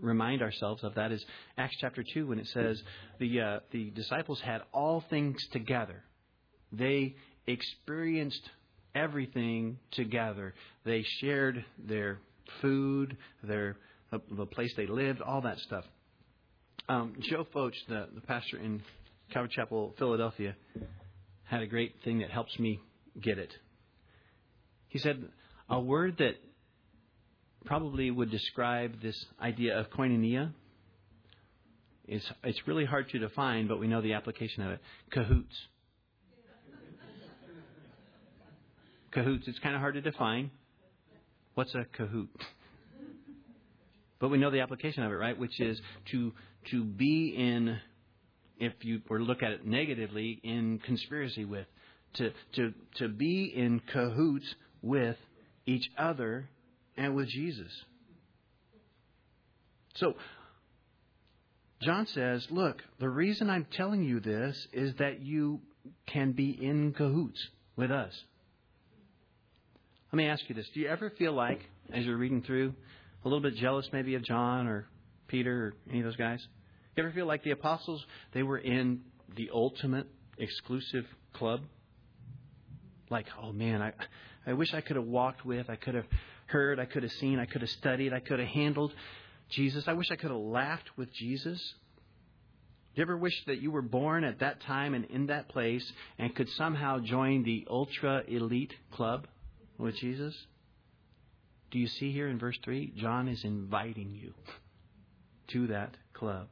remind 0.00 0.42
ourselves 0.42 0.82
of 0.84 0.94
that 0.94 1.12
is 1.12 1.24
Acts 1.56 1.76
chapter 1.80 2.04
two 2.14 2.26
when 2.26 2.38
it 2.38 2.46
says 2.48 2.82
the 3.18 3.40
uh, 3.40 3.60
the 3.70 3.90
disciples 3.90 4.40
had 4.40 4.62
all 4.72 5.04
things 5.10 5.36
together. 5.52 6.02
They 6.72 7.16
experienced 7.46 8.42
everything 8.94 9.78
together. 9.92 10.54
They 10.84 11.04
shared 11.20 11.64
their 11.78 12.18
food, 12.60 13.16
their 13.42 13.76
the, 14.10 14.20
the 14.30 14.46
place 14.46 14.72
they 14.76 14.86
lived, 14.86 15.20
all 15.20 15.40
that 15.42 15.58
stuff. 15.60 15.84
Um, 16.88 17.14
Joe 17.20 17.46
Focht, 17.54 17.74
the, 17.88 18.08
the 18.14 18.20
pastor 18.20 18.58
in 18.58 18.82
Calvary 19.32 19.50
Chapel, 19.54 19.94
Philadelphia, 19.98 20.54
had 21.44 21.62
a 21.62 21.66
great 21.66 21.94
thing 22.04 22.18
that 22.18 22.30
helps 22.30 22.58
me 22.58 22.78
get 23.20 23.38
it. 23.38 23.52
He 24.88 24.98
said, 24.98 25.24
a 25.68 25.80
word 25.80 26.18
that 26.18 26.34
probably 27.64 28.10
would 28.10 28.30
describe 28.30 29.00
this 29.00 29.24
idea 29.40 29.78
of 29.78 29.90
koinonia. 29.90 30.52
It's, 32.06 32.24
it's 32.42 32.66
really 32.66 32.84
hard 32.84 33.08
to 33.10 33.18
define, 33.18 33.66
but 33.66 33.78
we 33.78 33.86
know 33.86 34.02
the 34.02 34.12
application 34.12 34.62
of 34.62 34.72
it. 34.72 34.80
Cahoots. 35.10 35.54
cahoots. 39.12 39.46
It's 39.46 39.58
kind 39.60 39.74
of 39.74 39.80
hard 39.80 39.94
to 39.94 40.00
define. 40.00 40.50
What's 41.54 41.74
a 41.74 41.86
cahoot? 41.96 42.28
But 44.20 44.28
we 44.28 44.38
know 44.38 44.50
the 44.50 44.60
application 44.60 45.02
of 45.04 45.12
it, 45.12 45.14
right? 45.14 45.38
Which 45.38 45.60
is 45.60 45.80
to 46.10 46.32
to 46.70 46.82
be 46.82 47.34
in, 47.36 47.78
if 48.58 48.72
you 48.80 49.02
were 49.08 49.18
to 49.18 49.24
look 49.24 49.42
at 49.42 49.52
it 49.52 49.66
negatively, 49.66 50.40
in 50.42 50.80
conspiracy 50.84 51.44
with, 51.44 51.66
to 52.14 52.32
to 52.56 52.72
to 52.96 53.08
be 53.08 53.44
in 53.44 53.80
cahoots 53.92 54.46
with 54.82 55.16
each 55.66 55.88
other 55.96 56.48
and 56.96 57.14
with 57.14 57.28
Jesus. 57.28 57.72
So 59.96 60.14
John 61.82 62.06
says, 62.06 62.46
look, 62.50 62.82
the 62.98 63.08
reason 63.08 63.50
I'm 63.50 63.66
telling 63.76 64.02
you 64.02 64.20
this 64.20 64.66
is 64.72 64.94
that 64.98 65.20
you 65.20 65.60
can 66.06 66.32
be 66.32 66.50
in 66.50 66.92
cahoots 66.92 67.40
with 67.76 67.90
us. 67.90 68.12
Let 70.12 70.16
me 70.16 70.26
ask 70.26 70.42
you 70.48 70.54
this. 70.54 70.68
Do 70.72 70.80
you 70.80 70.88
ever 70.88 71.10
feel 71.10 71.32
like, 71.32 71.60
as 71.92 72.04
you're 72.04 72.16
reading 72.16 72.42
through, 72.42 72.74
a 73.24 73.28
little 73.28 73.42
bit 73.42 73.56
jealous 73.56 73.88
maybe 73.92 74.14
of 74.14 74.22
John 74.22 74.66
or 74.66 74.86
Peter 75.28 75.66
or 75.66 75.74
any 75.90 76.00
of 76.00 76.04
those 76.04 76.16
guys? 76.16 76.40
Do 76.40 77.02
you 77.02 77.08
ever 77.08 77.14
feel 77.14 77.26
like 77.26 77.42
the 77.42 77.50
apostles, 77.50 78.04
they 78.32 78.42
were 78.42 78.58
in 78.58 79.00
the 79.36 79.50
ultimate 79.52 80.06
exclusive 80.38 81.04
club? 81.34 81.60
Like, 83.10 83.26
oh 83.42 83.52
man, 83.52 83.82
I, 83.82 83.92
I 84.46 84.52
wish 84.54 84.72
I 84.72 84.80
could 84.80 84.96
have 84.96 85.04
walked 85.04 85.44
with, 85.44 85.68
I 85.68 85.76
could 85.76 85.94
have 85.94 86.06
heard, 86.46 86.78
I 86.78 86.84
could 86.84 87.02
have 87.02 87.12
seen, 87.12 87.38
I 87.38 87.46
could 87.46 87.62
have 87.62 87.70
studied, 87.70 88.12
I 88.12 88.20
could 88.20 88.38
have 88.38 88.48
handled 88.48 88.92
Jesus. 89.50 89.86
I 89.86 89.92
wish 89.92 90.10
I 90.10 90.16
could 90.16 90.30
have 90.30 90.40
laughed 90.40 90.90
with 90.96 91.12
Jesus. 91.12 91.58
Do 92.94 93.00
you 93.00 93.02
ever 93.02 93.16
wish 93.16 93.34
that 93.46 93.60
you 93.60 93.70
were 93.70 93.82
born 93.82 94.24
at 94.24 94.38
that 94.38 94.60
time 94.60 94.94
and 94.94 95.04
in 95.06 95.26
that 95.26 95.48
place 95.48 95.92
and 96.18 96.34
could 96.34 96.48
somehow 96.50 97.00
join 97.00 97.42
the 97.42 97.66
ultra 97.68 98.22
elite 98.28 98.72
club 98.92 99.26
with 99.78 99.96
Jesus? 99.96 100.34
Do 101.70 101.78
you 101.80 101.88
see 101.88 102.12
here 102.12 102.28
in 102.28 102.38
verse 102.38 102.56
3? 102.64 102.94
John 102.96 103.26
is 103.26 103.42
inviting 103.42 104.12
you 104.12 104.32
to 105.48 105.66
that 105.68 105.96
club. 106.12 106.46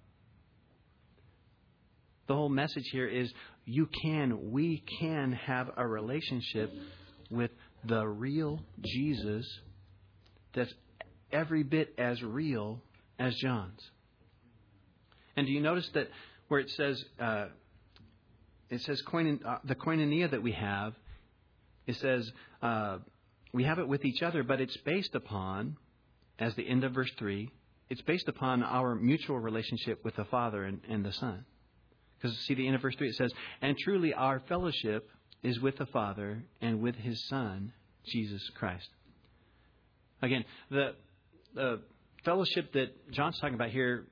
The 2.26 2.34
whole 2.34 2.48
message 2.48 2.88
here 2.90 3.06
is 3.06 3.32
you 3.64 3.88
can, 4.02 4.50
we 4.50 4.82
can 5.00 5.32
have 5.32 5.70
a 5.76 5.86
relationship 5.86 6.72
with 7.30 7.50
the 7.84 8.04
real 8.06 8.60
Jesus 8.80 9.46
that's 10.54 10.72
every 11.30 11.62
bit 11.62 11.94
as 11.98 12.22
real 12.22 12.82
as 13.18 13.34
John's. 13.36 13.80
And 15.36 15.46
do 15.46 15.52
you 15.52 15.60
notice 15.60 15.88
that 15.94 16.08
where 16.48 16.60
it 16.60 16.70
says, 16.70 17.02
uh, 17.18 17.46
it 18.68 18.82
says 18.82 19.02
uh, 19.06 19.58
the 19.64 19.74
koinonia 19.74 20.30
that 20.30 20.42
we 20.42 20.52
have, 20.52 20.94
it 21.86 21.96
says 21.96 22.30
uh, 22.62 22.98
we 23.52 23.64
have 23.64 23.78
it 23.78 23.88
with 23.88 24.04
each 24.04 24.22
other, 24.22 24.42
but 24.42 24.60
it's 24.60 24.76
based 24.78 25.14
upon, 25.14 25.76
as 26.38 26.54
the 26.54 26.68
end 26.68 26.84
of 26.84 26.92
verse 26.92 27.10
3, 27.18 27.50
it's 27.90 28.02
based 28.02 28.28
upon 28.28 28.62
our 28.62 28.94
mutual 28.94 29.38
relationship 29.38 30.04
with 30.04 30.16
the 30.16 30.24
Father 30.26 30.64
and, 30.64 30.80
and 30.88 31.04
the 31.04 31.12
Son. 31.12 31.44
Because 32.20 32.38
see, 32.40 32.54
the 32.54 32.66
end 32.66 32.76
of 32.76 32.82
verse 32.82 32.94
3, 32.96 33.08
it 33.08 33.16
says, 33.16 33.32
And 33.60 33.76
truly 33.76 34.14
our 34.14 34.40
fellowship 34.48 35.08
is 35.42 35.60
with 35.60 35.76
the 35.76 35.86
Father 35.86 36.44
and 36.60 36.80
with 36.80 36.94
His 36.94 37.26
Son, 37.28 37.72
Jesus 38.06 38.48
Christ. 38.54 38.88
Again, 40.22 40.44
the, 40.70 40.94
the 41.54 41.80
fellowship 42.24 42.72
that 42.72 43.10
John's 43.12 43.38
talking 43.40 43.54
about 43.54 43.70
here 43.70 44.06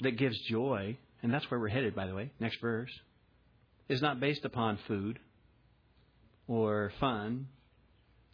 that 0.00 0.12
gives 0.12 0.38
joy, 0.48 0.96
and 1.22 1.32
that's 1.32 1.48
where 1.50 1.60
we're 1.60 1.68
headed, 1.68 1.94
by 1.94 2.06
the 2.06 2.14
way, 2.14 2.32
next 2.40 2.60
verse, 2.60 2.90
is 3.88 4.02
not 4.02 4.18
based 4.18 4.44
upon 4.44 4.78
food 4.88 5.18
or 6.48 6.92
fun 6.98 7.48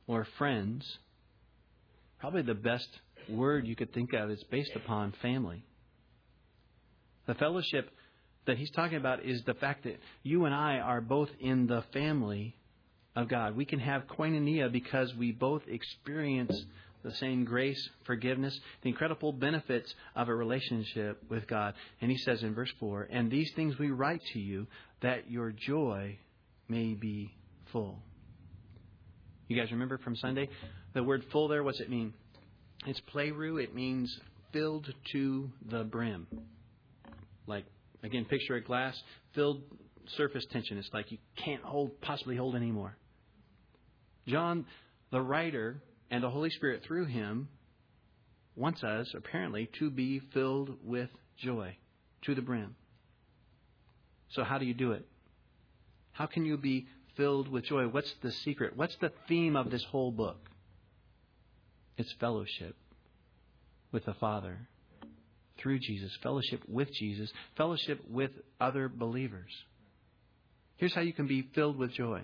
or 0.07 0.27
friends, 0.39 0.99
probably 2.21 2.43
the 2.43 2.55
best 2.55 2.89
word 3.29 3.67
you 3.67 3.77
could 3.77 3.93
think 3.93 4.13
of 4.13 4.31
is 4.31 4.43
based 4.51 4.73
upon 4.75 5.13
family. 5.23 5.65
The 7.27 7.35
fellowship 7.35 7.91
that 8.47 8.59
he's 8.59 8.71
talking 8.71 8.97
about 8.97 9.25
is 9.25 9.43
the 9.45 9.55
fact 9.55 9.85
that 9.85 9.99
you 10.23 10.45
and 10.45 10.55
I 10.55 10.79
are 10.79 11.01
both 11.01 11.31
in 11.41 11.67
the 11.67 11.85
family 11.93 12.57
of 13.15 13.29
God. 13.29 13.57
We 13.57 13.65
can 13.65 13.79
have 13.79 14.07
koinonia 14.07 14.73
because 14.73 15.15
we 15.15 15.33
both 15.33 15.63
experience 15.69 16.65
the 17.03 17.15
same 17.15 17.45
grace, 17.45 17.91
forgiveness, 18.05 18.59
the 18.83 18.89
incredible 18.89 19.33
benefits 19.33 19.95
of 20.15 20.29
a 20.29 20.35
relationship 20.35 21.23
with 21.29 21.47
God. 21.47 21.75
And 22.01 22.11
he 22.11 22.19
says 22.19 22.43
in 22.43 22.55
verse 22.55 22.73
4 22.79 23.09
And 23.11 23.31
these 23.31 23.51
things 23.55 23.79
we 23.79 23.91
write 23.91 24.23
to 24.33 24.39
you 24.39 24.67
that 25.01 25.31
your 25.31 25.53
joy 25.53 26.19
may 26.69 26.95
be 26.95 27.35
full. 27.73 27.99
You 29.49 29.61
guys 29.61 29.71
remember 29.73 29.99
from 29.99 30.17
Sunday? 30.17 30.49
The 30.95 31.03
word 31.03 31.25
full 31.33 31.49
there, 31.49 31.63
what's 31.63 31.81
it 31.81 31.91
mean? 31.91 32.15
It's 32.87 33.01
pleroo. 33.15 33.63
It 33.63 33.75
means 33.75 34.15
filled 34.53 34.93
to 35.13 35.51
the 35.71 35.85
brim. 35.85 36.27
Like, 37.47 37.65
again, 38.03 38.25
picture 38.25 38.55
a 38.55 38.63
glass 38.63 39.01
filled 39.35 39.63
surface 40.17 40.45
tension. 40.51 40.79
It's 40.79 40.91
like 40.93 41.11
you 41.11 41.19
can't 41.37 41.63
hold, 41.63 42.01
possibly 42.01 42.37
hold 42.37 42.55
anymore. 42.55 42.97
John, 44.27 44.67
the 45.11 45.21
writer, 45.21 45.83
and 46.13 46.23
the 46.23 46.31
Holy 46.31 46.51
Spirit 46.51 46.85
through 46.87 47.07
him 47.07 47.49
wants 48.55 48.85
us, 48.85 49.13
apparently, 49.17 49.69
to 49.81 49.91
be 49.91 50.21
filled 50.33 50.77
with 50.85 51.11
joy 51.39 51.77
to 52.23 52.37
the 52.37 52.43
brim. 52.43 52.77
So, 54.31 54.45
how 54.45 54.59
do 54.59 54.65
you 54.65 54.75
do 54.75 54.93
it? 54.93 55.05
How 56.13 56.27
can 56.27 56.45
you 56.45 56.57
be 56.57 56.87
filled 57.17 57.49
with 57.49 57.65
joy. 57.65 57.87
What's 57.89 58.13
the 58.23 58.33
secret? 58.33 58.77
What's 58.77 58.97
the 58.97 59.13
theme 59.29 59.57
of 59.57 59.71
this 59.71 59.85
whole 59.85 60.11
book? 60.11 60.49
It's 61.97 62.13
fellowship 62.21 62.77
with 63.91 64.05
the 64.05 64.15
Father 64.15 64.59
through 65.59 65.79
Jesus, 65.79 66.11
fellowship 66.23 66.63
with 66.69 66.93
Jesus, 66.93 67.31
fellowship 67.57 68.01
with 68.09 68.31
other 68.61 68.89
believers. 68.89 69.51
Here's 70.77 70.95
how 70.95 71.03
you 71.03 71.13
can 71.13 71.27
be 71.27 71.49
filled 71.55 71.77
with 71.77 71.93
joy 71.93 72.23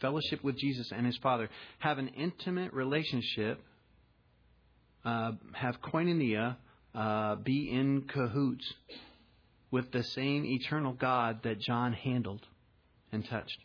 fellowship 0.00 0.42
with 0.42 0.56
Jesus 0.58 0.90
and 0.92 1.06
His 1.06 1.16
Father. 1.18 1.48
Have 1.78 1.98
an 1.98 2.08
intimate 2.08 2.72
relationship, 2.72 3.60
uh, 5.04 5.32
have 5.52 5.80
koinonia, 5.80 6.56
uh, 6.94 7.36
be 7.36 7.70
in 7.70 8.02
cahoots 8.02 8.72
with 9.70 9.90
the 9.92 10.02
same 10.02 10.44
eternal 10.44 10.92
God 10.92 11.42
that 11.42 11.60
John 11.60 11.92
handled 11.92 12.46
and 13.12 13.28
touched. 13.28 13.58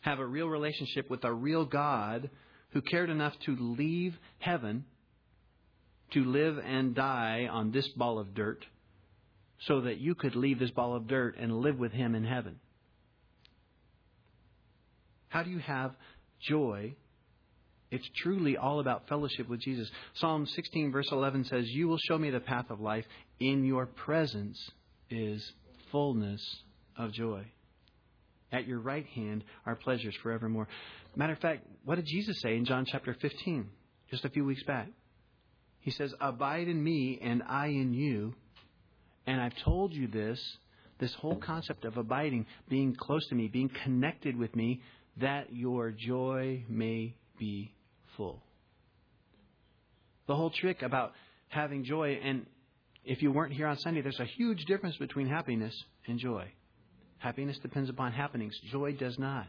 Have 0.00 0.18
a 0.18 0.26
real 0.26 0.48
relationship 0.48 1.10
with 1.10 1.24
a 1.24 1.32
real 1.32 1.64
God 1.64 2.30
who 2.70 2.82
cared 2.82 3.10
enough 3.10 3.34
to 3.46 3.56
leave 3.56 4.14
heaven 4.38 4.84
to 6.12 6.24
live 6.24 6.58
and 6.58 6.94
die 6.94 7.48
on 7.50 7.72
this 7.72 7.88
ball 7.88 8.18
of 8.18 8.34
dirt 8.34 8.64
so 9.66 9.82
that 9.82 9.98
you 9.98 10.14
could 10.14 10.36
leave 10.36 10.58
this 10.58 10.70
ball 10.70 10.94
of 10.94 11.06
dirt 11.06 11.36
and 11.38 11.60
live 11.60 11.78
with 11.78 11.92
him 11.92 12.14
in 12.14 12.24
heaven. 12.24 12.60
How 15.28 15.42
do 15.42 15.50
you 15.50 15.58
have 15.58 15.94
joy 16.40 16.94
It's 17.90 18.08
truly 18.22 18.56
all 18.56 18.80
about 18.80 19.08
fellowship 19.08 19.48
with 19.48 19.60
Jesus. 19.60 19.88
Psalm 20.14 20.46
16, 20.46 20.90
verse 20.92 21.08
11 21.12 21.44
says, 21.44 21.66
You 21.68 21.88
will 21.88 21.98
show 22.08 22.18
me 22.18 22.30
the 22.30 22.40
path 22.40 22.66
of 22.70 22.80
life. 22.80 23.04
In 23.38 23.64
your 23.64 23.86
presence 23.86 24.58
is 25.08 25.52
fullness 25.92 26.42
of 26.98 27.12
joy. 27.12 27.44
At 28.52 28.66
your 28.66 28.80
right 28.80 29.06
hand 29.06 29.44
are 29.64 29.76
pleasures 29.76 30.16
forevermore. 30.22 30.68
Matter 31.14 31.34
of 31.34 31.38
fact, 31.38 31.66
what 31.84 31.96
did 31.96 32.06
Jesus 32.06 32.40
say 32.40 32.56
in 32.56 32.64
John 32.64 32.86
chapter 32.86 33.14
15, 33.20 33.68
just 34.10 34.24
a 34.24 34.30
few 34.30 34.44
weeks 34.44 34.62
back? 34.64 34.88
He 35.80 35.90
says, 35.92 36.12
Abide 36.20 36.68
in 36.68 36.82
me 36.82 37.20
and 37.22 37.42
I 37.42 37.68
in 37.68 37.94
you. 37.94 38.34
And 39.26 39.40
I've 39.40 39.56
told 39.64 39.92
you 39.92 40.08
this, 40.08 40.40
this 40.98 41.14
whole 41.14 41.36
concept 41.36 41.84
of 41.84 41.96
abiding, 41.96 42.46
being 42.68 42.94
close 42.94 43.26
to 43.28 43.34
me, 43.34 43.48
being 43.48 43.70
connected 43.84 44.36
with 44.36 44.54
me, 44.56 44.82
that 45.18 45.54
your 45.54 45.90
joy 45.90 46.64
may 46.68 47.14
be 47.38 47.72
full. 48.16 48.42
The 50.26 50.34
whole 50.34 50.50
trick 50.50 50.82
about 50.82 51.12
having 51.48 51.84
joy, 51.84 52.18
and 52.22 52.46
if 53.04 53.22
you 53.22 53.30
weren't 53.30 53.52
here 53.52 53.66
on 53.66 53.78
Sunday, 53.78 54.02
there's 54.02 54.20
a 54.20 54.24
huge 54.24 54.64
difference 54.64 54.96
between 54.96 55.28
happiness 55.28 55.74
and 56.06 56.18
joy. 56.18 56.50
Happiness 57.18 57.58
depends 57.58 57.88
upon 57.88 58.12
happenings, 58.12 58.54
joy 58.70 58.92
does 58.92 59.18
not. 59.18 59.46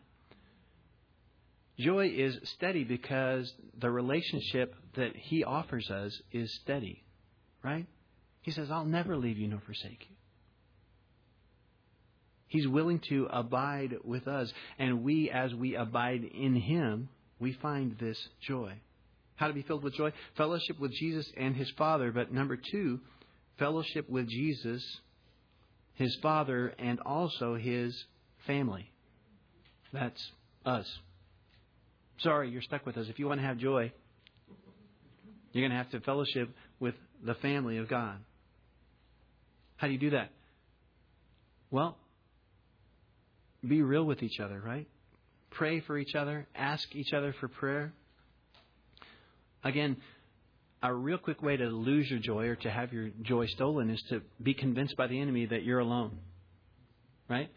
Joy 1.80 2.12
is 2.16 2.38
steady 2.56 2.84
because 2.84 3.52
the 3.80 3.90
relationship 3.90 4.74
that 4.96 5.16
He 5.16 5.44
offers 5.44 5.90
us 5.92 6.20
is 6.32 6.54
steady, 6.62 7.04
right? 7.64 7.86
He 8.42 8.52
says, 8.52 8.72
I'll 8.72 8.86
never 8.86 9.16
leave 9.16 9.38
you 9.38 9.48
nor 9.48 9.62
forsake 9.66 10.08
you. 10.10 10.17
He's 12.48 12.68
willing 12.68 13.02
to 13.10 13.28
abide 13.32 13.96
with 14.04 14.28
us, 14.28 14.52
and 14.80 15.04
we, 15.04 15.30
as 15.30 15.54
we 15.54 15.76
abide 15.76 16.24
in 16.24 16.56
Him, 16.56 17.10
we 17.40 17.54
find 17.54 17.98
this 18.00 18.18
joy. 18.42 18.74
How 19.36 19.48
to 19.48 19.54
be 19.54 19.62
filled 19.64 19.84
with 19.84 19.96
joy? 19.96 20.14
Fellowship 20.36 20.80
with 20.80 20.92
Jesus 20.94 21.30
and 21.36 21.56
His 21.56 21.70
Father, 21.78 22.12
but 22.12 22.32
number 22.34 22.58
two, 22.72 23.00
fellowship 23.60 24.10
with 24.10 24.28
Jesus, 24.30 24.84
His 25.96 26.18
Father, 26.22 26.74
and 26.80 27.00
also 27.02 27.56
His 27.56 28.06
family. 28.46 28.90
That's 29.92 30.32
us. 30.66 30.88
Sorry, 32.20 32.50
you're 32.50 32.62
stuck 32.62 32.86
with 32.86 32.98
us. 32.98 33.08
If 33.10 33.20
you 33.20 33.28
want 33.28 33.42
to 33.42 33.46
have 33.46 33.58
joy, 33.58 33.92
you're 35.52 35.62
going 35.62 35.72
to 35.72 35.78
have 35.78 35.92
to 35.92 36.00
fellowship 36.00 36.50
with 36.80 36.96
the 37.24 37.36
family 37.36 37.78
of 37.78 37.88
God. 37.88 38.18
How 39.76 39.88
do 39.88 39.94
you 39.94 40.00
do 40.00 40.10
that? 40.12 40.30
Well, 41.70 41.98
be 43.68 43.82
real 43.82 44.04
with 44.04 44.24
each 44.24 44.40
other, 44.40 44.62
right? 44.64 44.88
Pray 45.52 45.80
for 45.82 45.98
each 45.98 46.16
other, 46.16 46.48
ask 46.56 46.84
each 46.96 47.14
other 47.14 47.34
for 47.40 47.48
prayer. 47.48 47.94
Again, 49.64 49.98
a 50.84 50.94
real 50.94 51.18
quick 51.18 51.42
way 51.42 51.58
to 51.58 51.66
lose 51.66 52.10
your 52.10 52.20
joy 52.20 52.48
or 52.48 52.56
to 52.56 52.70
have 52.70 52.94
your 52.94 53.10
joy 53.22 53.48
stolen 53.48 53.90
is 53.90 54.02
to 54.10 54.22
be 54.42 54.54
convinced 54.54 54.96
by 54.96 55.08
the 55.08 55.20
enemy 55.20 55.46
that 55.48 55.64
you're 55.64 55.80
alone. 55.80 56.20
Right? 57.30 57.50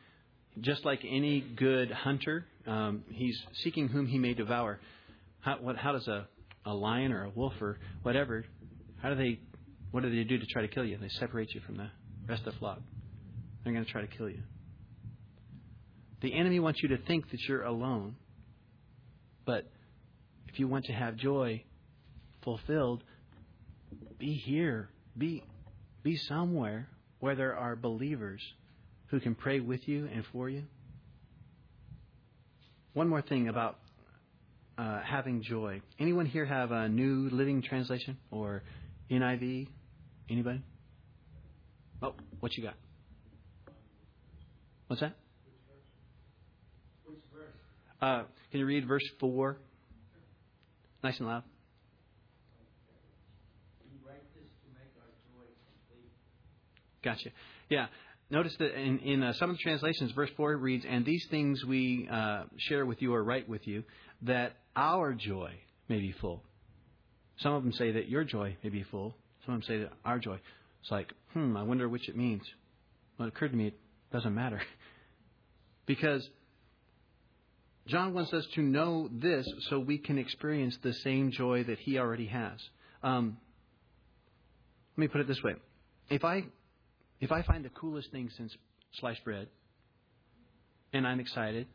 Just 0.61 0.85
like 0.85 1.01
any 1.09 1.41
good 1.41 1.91
hunter, 1.91 2.47
um, 2.67 3.05
he's 3.11 3.39
seeking 3.63 3.89
whom 3.89 4.07
he 4.07 4.19
may 4.19 4.35
devour. 4.35 4.81
How, 5.41 5.59
what, 5.61 5.77
how 5.77 5.93
does 5.93 6.09
a, 6.09 6.27
a 6.65 6.75
lion 6.75 7.13
or 7.13 7.25
a 7.25 7.31
wolf 7.31 7.55
or 7.61 7.79
whatever, 8.03 8.45
how 9.03 9.11
do 9.11 9.15
they, 9.15 9.39
what 9.91 10.03
do 10.03 10.11
they 10.11 10.25
do 10.25 10.39
to 10.39 10.47
try 10.47 10.63
to 10.63 10.69
kill 10.69 10.85
you? 10.85 10.99
They 10.99 11.09
separate 11.09 11.55
you 11.55 11.61
from 11.67 11.77
the 11.77 11.91
rest 12.27 12.47
of 12.47 12.55
the 12.55 12.59
flock. 12.59 12.81
They're 13.63 13.73
going 13.73 13.85
to 13.85 13.91
try 13.91 14.01
to 14.01 14.07
kill 14.07 14.29
you. 14.29 14.43
The 16.23 16.35
enemy 16.35 16.61
wants 16.61 16.83
you 16.83 16.91
to 16.91 16.99
think 16.99 17.31
that 17.31 17.41
you're 17.49 17.63
alone. 17.63 18.17
But 19.47 19.71
if 20.49 20.59
you 20.59 20.69
want 20.69 20.87
to 20.87 20.93
have 20.93 21.17
joy 21.17 21.65
fulfilled, 22.43 23.03
be 24.19 24.35
here. 24.35 24.91
Be, 25.17 25.43
be 26.03 26.17
somewhere 26.17 26.89
where 27.21 27.35
there 27.35 27.57
are 27.57 27.77
believers 27.77 28.41
who 29.07 29.21
can 29.21 29.35
pray 29.35 29.61
with 29.61 29.89
you 29.89 30.09
and 30.13 30.25
for 30.33 30.49
you. 30.49 30.65
One 32.93 33.09
more 33.09 33.23
thing 33.23 33.49
about 33.49 33.79
uh, 34.77 35.01
having 35.03 35.43
joy. 35.43 35.81
Anyone 35.99 36.27
here 36.27 36.45
have 36.45 36.71
a 36.71 36.89
New 36.89 37.29
Living 37.31 37.63
Translation 37.63 38.17
or 38.31 38.63
NIV? 39.11 39.69
Anybody? 40.29 40.63
Oh, 42.03 42.15
what 42.41 42.57
you 42.57 42.63
got? 42.63 42.75
What's 44.87 45.03
that? 45.03 45.20
Uh, 48.01 48.23
can 48.51 48.61
you 48.61 48.67
read 48.67 48.87
verse 48.87 49.07
4? 49.21 49.57
Nice 51.03 51.19
and 51.19 51.29
loud. 51.29 51.43
Gotcha. 57.03 57.31
Yeah. 57.69 57.87
Notice 58.31 58.55
that 58.59 58.79
in, 58.79 58.99
in 59.01 59.23
uh, 59.23 59.33
some 59.35 59.51
of 59.51 59.57
the 59.57 59.63
translations, 59.63 60.13
verse 60.13 60.31
4 60.37 60.57
reads, 60.57 60.85
And 60.89 61.05
these 61.05 61.27
things 61.31 61.65
we 61.65 62.09
uh, 62.11 62.45
share 62.59 62.87
with 62.87 63.03
you 63.03 63.15
or 63.15 63.25
write 63.25 63.49
with 63.49 63.67
you, 63.67 63.83
that 64.23 64.57
our 64.77 65.15
joy 65.15 65.53
may 65.89 65.99
be 65.99 66.13
full. 66.21 66.43
Some 67.39 67.55
of 67.55 67.63
them 67.63 67.73
say 67.73 67.93
that 67.93 68.09
your 68.09 68.25
joy 68.25 68.57
may 68.63 68.69
be 68.69 68.85
full. 68.85 69.17
Some 69.45 69.55
of 69.55 69.63
them 69.63 69.69
say 69.69 69.79
that 69.81 69.93
our 70.05 70.19
joy. 70.19 70.39
It's 70.83 70.91
like, 70.91 71.13
hmm, 71.33 71.57
I 71.57 71.63
wonder 71.63 71.89
which 71.89 72.09
it 72.09 72.17
means. 72.17 72.43
Well, 73.19 73.27
it 73.27 73.35
occurred 73.35 73.51
to 73.51 73.57
me 73.57 73.69
it 73.69 73.79
doesn't 74.13 74.35
matter. 74.35 74.61
because 75.87 76.29
John 77.91 78.15
wants 78.15 78.33
us 78.33 78.47
to 78.55 78.63
know 78.63 79.09
this 79.13 79.47
so 79.69 79.81
we 79.81 79.99
can 79.99 80.17
experience 80.17 80.79
the 80.83 80.93
same 80.93 81.33
joy 81.33 81.65
that 81.65 81.79
he 81.81 81.99
already 81.99 82.27
has. 82.27 82.59
Um, 83.03 83.37
let 84.97 85.01
me 85.01 85.09
put 85.09 85.21
it 85.21 85.27
this 85.27 85.43
way. 85.43 85.55
If 86.09 86.25
I 86.25 86.45
if 87.21 87.33
I 87.33 87.43
find 87.43 87.65
the 87.65 87.71
coolest 87.71 88.11
thing 88.13 88.31
since 88.37 88.55
sliced 89.01 89.25
bread, 89.25 89.49
and 90.93 91.07
I'm 91.07 91.19
excited, 91.21 91.67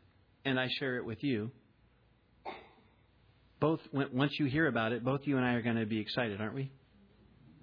and 0.44 0.58
I 0.58 0.68
share 0.78 0.96
it 0.96 1.04
with 1.04 1.22
you, 1.22 1.50
both 3.60 3.80
once 3.92 4.32
you 4.38 4.46
hear 4.46 4.66
about 4.68 4.92
it, 4.92 5.04
both 5.04 5.20
you 5.24 5.36
and 5.36 5.44
I 5.44 5.52
are 5.52 5.62
going 5.62 5.76
to 5.76 5.86
be 5.86 6.00
excited, 6.00 6.40
aren't 6.40 6.54
we? 6.54 6.70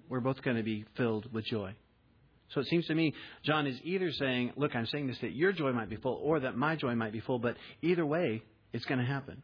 We're 0.08 0.20
both 0.20 0.42
going 0.42 0.56
to 0.56 0.62
be 0.62 0.84
filled 0.96 1.32
with 1.32 1.44
joy. 1.46 1.74
So 2.54 2.60
it 2.60 2.66
seems 2.68 2.86
to 2.86 2.94
me 2.94 3.14
John 3.44 3.66
is 3.66 3.78
either 3.84 4.10
saying, 4.12 4.52
"Look, 4.56 4.74
I'm 4.74 4.86
saying 4.86 5.08
this 5.08 5.18
that 5.20 5.32
your 5.32 5.52
joy 5.52 5.72
might 5.72 5.90
be 5.90 5.96
full, 5.96 6.20
or 6.22 6.40
that 6.40 6.56
my 6.56 6.76
joy 6.76 6.94
might 6.94 7.12
be 7.12 7.20
full," 7.20 7.38
but 7.38 7.56
either 7.82 8.06
way, 8.06 8.42
it's 8.72 8.84
going 8.84 9.00
to 9.00 9.06
happen. 9.06 9.42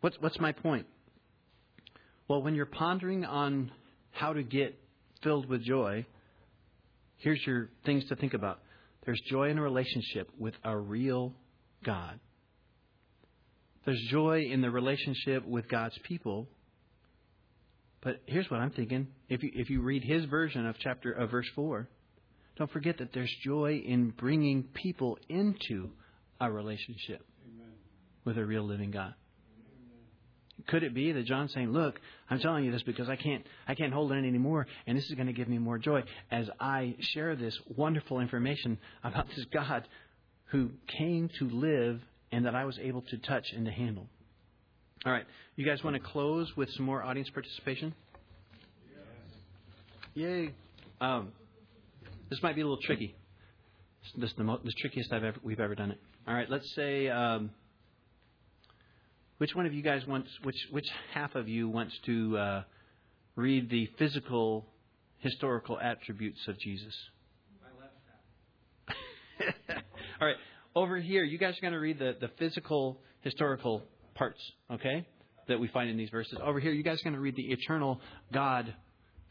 What's 0.00 0.16
what's 0.20 0.38
my 0.38 0.52
point? 0.52 0.86
Well, 2.28 2.42
when 2.42 2.54
you're 2.54 2.66
pondering 2.66 3.24
on 3.24 3.72
how 4.10 4.32
to 4.32 4.42
get 4.42 4.78
filled 5.22 5.48
with 5.48 5.62
joy, 5.62 6.06
Here's 7.22 7.40
your 7.46 7.68
things 7.86 8.04
to 8.06 8.16
think 8.16 8.34
about. 8.34 8.58
There's 9.06 9.20
joy 9.30 9.50
in 9.50 9.58
a 9.58 9.62
relationship 9.62 10.28
with 10.38 10.54
a 10.64 10.76
real 10.76 11.32
God. 11.84 12.18
There's 13.84 14.00
joy 14.10 14.42
in 14.50 14.60
the 14.60 14.70
relationship 14.70 15.46
with 15.46 15.68
God's 15.68 15.96
people. 16.02 16.48
But 18.02 18.22
here's 18.26 18.50
what 18.50 18.58
I'm 18.58 18.70
thinking. 18.70 19.06
If 19.28 19.44
you, 19.44 19.50
if 19.54 19.70
you 19.70 19.82
read 19.82 20.02
his 20.02 20.24
version 20.24 20.66
of 20.66 20.74
chapter 20.80 21.12
of 21.12 21.30
verse 21.30 21.46
4, 21.54 21.88
don't 22.62 22.70
forget 22.70 22.98
that 22.98 23.12
there's 23.12 23.34
joy 23.42 23.82
in 23.84 24.10
bringing 24.10 24.62
people 24.62 25.18
into 25.28 25.90
a 26.40 26.48
relationship 26.48 27.20
Amen. 27.44 27.72
with 28.24 28.38
a 28.38 28.44
real 28.44 28.62
living 28.62 28.92
God. 28.92 29.14
Could 30.68 30.84
it 30.84 30.94
be 30.94 31.10
that 31.10 31.26
John's 31.26 31.52
saying, 31.52 31.72
"Look, 31.72 32.00
I'm 32.30 32.38
telling 32.38 32.64
you 32.64 32.70
this 32.70 32.84
because 32.84 33.08
I 33.08 33.16
can't 33.16 33.44
I 33.66 33.74
can't 33.74 33.92
hold 33.92 34.12
it 34.12 34.24
anymore, 34.24 34.68
and 34.86 34.96
this 34.96 35.06
is 35.06 35.14
going 35.16 35.26
to 35.26 35.32
give 35.32 35.48
me 35.48 35.58
more 35.58 35.76
joy 35.76 36.04
as 36.30 36.48
I 36.60 36.94
share 37.00 37.34
this 37.34 37.58
wonderful 37.66 38.20
information 38.20 38.78
about 39.02 39.26
this 39.34 39.44
God 39.46 39.88
who 40.52 40.70
came 40.86 41.30
to 41.40 41.48
live 41.48 42.00
and 42.30 42.46
that 42.46 42.54
I 42.54 42.64
was 42.64 42.78
able 42.78 43.02
to 43.02 43.16
touch 43.18 43.52
and 43.52 43.66
to 43.66 43.72
handle." 43.72 44.06
All 45.04 45.10
right, 45.10 45.26
you 45.56 45.66
guys 45.66 45.82
want 45.82 45.96
to 45.96 46.00
close 46.00 46.56
with 46.56 46.70
some 46.74 46.86
more 46.86 47.02
audience 47.02 47.28
participation? 47.28 47.92
Yes. 48.86 49.02
Yay! 50.14 50.54
Um, 51.00 51.32
this 52.32 52.42
might 52.42 52.54
be 52.54 52.62
a 52.62 52.64
little 52.64 52.82
tricky. 52.82 53.14
This 54.16 54.30
is 54.30 54.36
the, 54.38 54.44
most, 54.44 54.64
the 54.64 54.72
trickiest 54.80 55.12
I've 55.12 55.22
ever, 55.22 55.36
we've 55.42 55.60
ever 55.60 55.74
done 55.74 55.90
it. 55.90 55.98
All 56.26 56.32
right, 56.32 56.48
let's 56.48 56.74
say. 56.74 57.10
Um, 57.10 57.50
which 59.36 59.54
one 59.54 59.66
of 59.66 59.74
you 59.74 59.82
guys 59.82 60.06
wants, 60.06 60.30
which, 60.42 60.56
which 60.70 60.86
half 61.12 61.34
of 61.34 61.46
you 61.46 61.68
wants 61.68 61.92
to 62.06 62.38
uh, 62.38 62.62
read 63.36 63.68
the 63.68 63.86
physical, 63.98 64.64
historical 65.18 65.78
attributes 65.78 66.38
of 66.48 66.58
Jesus? 66.58 66.94
My 67.60 67.68
left 67.82 67.92
half. 69.68 69.82
All 70.22 70.26
right. 70.26 70.36
Over 70.74 70.98
here, 70.98 71.24
you 71.24 71.36
guys 71.36 71.58
are 71.58 71.60
going 71.60 71.74
to 71.74 71.80
read 71.80 71.98
the, 71.98 72.16
the 72.18 72.30
physical, 72.38 72.98
historical 73.20 73.82
parts, 74.14 74.40
okay, 74.70 75.06
that 75.48 75.60
we 75.60 75.68
find 75.68 75.90
in 75.90 75.98
these 75.98 76.08
verses. 76.08 76.38
Over 76.42 76.60
here, 76.60 76.72
you 76.72 76.82
guys 76.82 76.98
are 77.02 77.04
going 77.04 77.14
to 77.14 77.20
read 77.20 77.36
the 77.36 77.52
eternal 77.52 78.00
God 78.32 78.74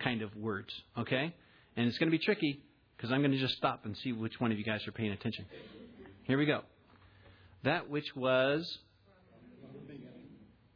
kind 0.04 0.22
of 0.22 0.36
words, 0.36 0.70
okay? 1.00 1.34
And 1.76 1.88
it's 1.88 1.98
going 1.98 2.12
to 2.12 2.16
be 2.16 2.24
tricky 2.24 2.62
because 3.02 3.12
I'm 3.12 3.22
going 3.22 3.32
to 3.32 3.40
just 3.40 3.56
stop 3.56 3.86
and 3.86 3.98
see 3.98 4.12
which 4.12 4.40
one 4.40 4.52
of 4.52 4.60
you 4.60 4.64
guys 4.64 4.88
are 4.88 4.92
paying 4.92 5.12
attention. 5.12 5.48
Here 6.26 6.38
we 6.38 6.46
go. 6.46 6.62
That 7.64 7.90
which 7.90 8.16
was 8.16 8.78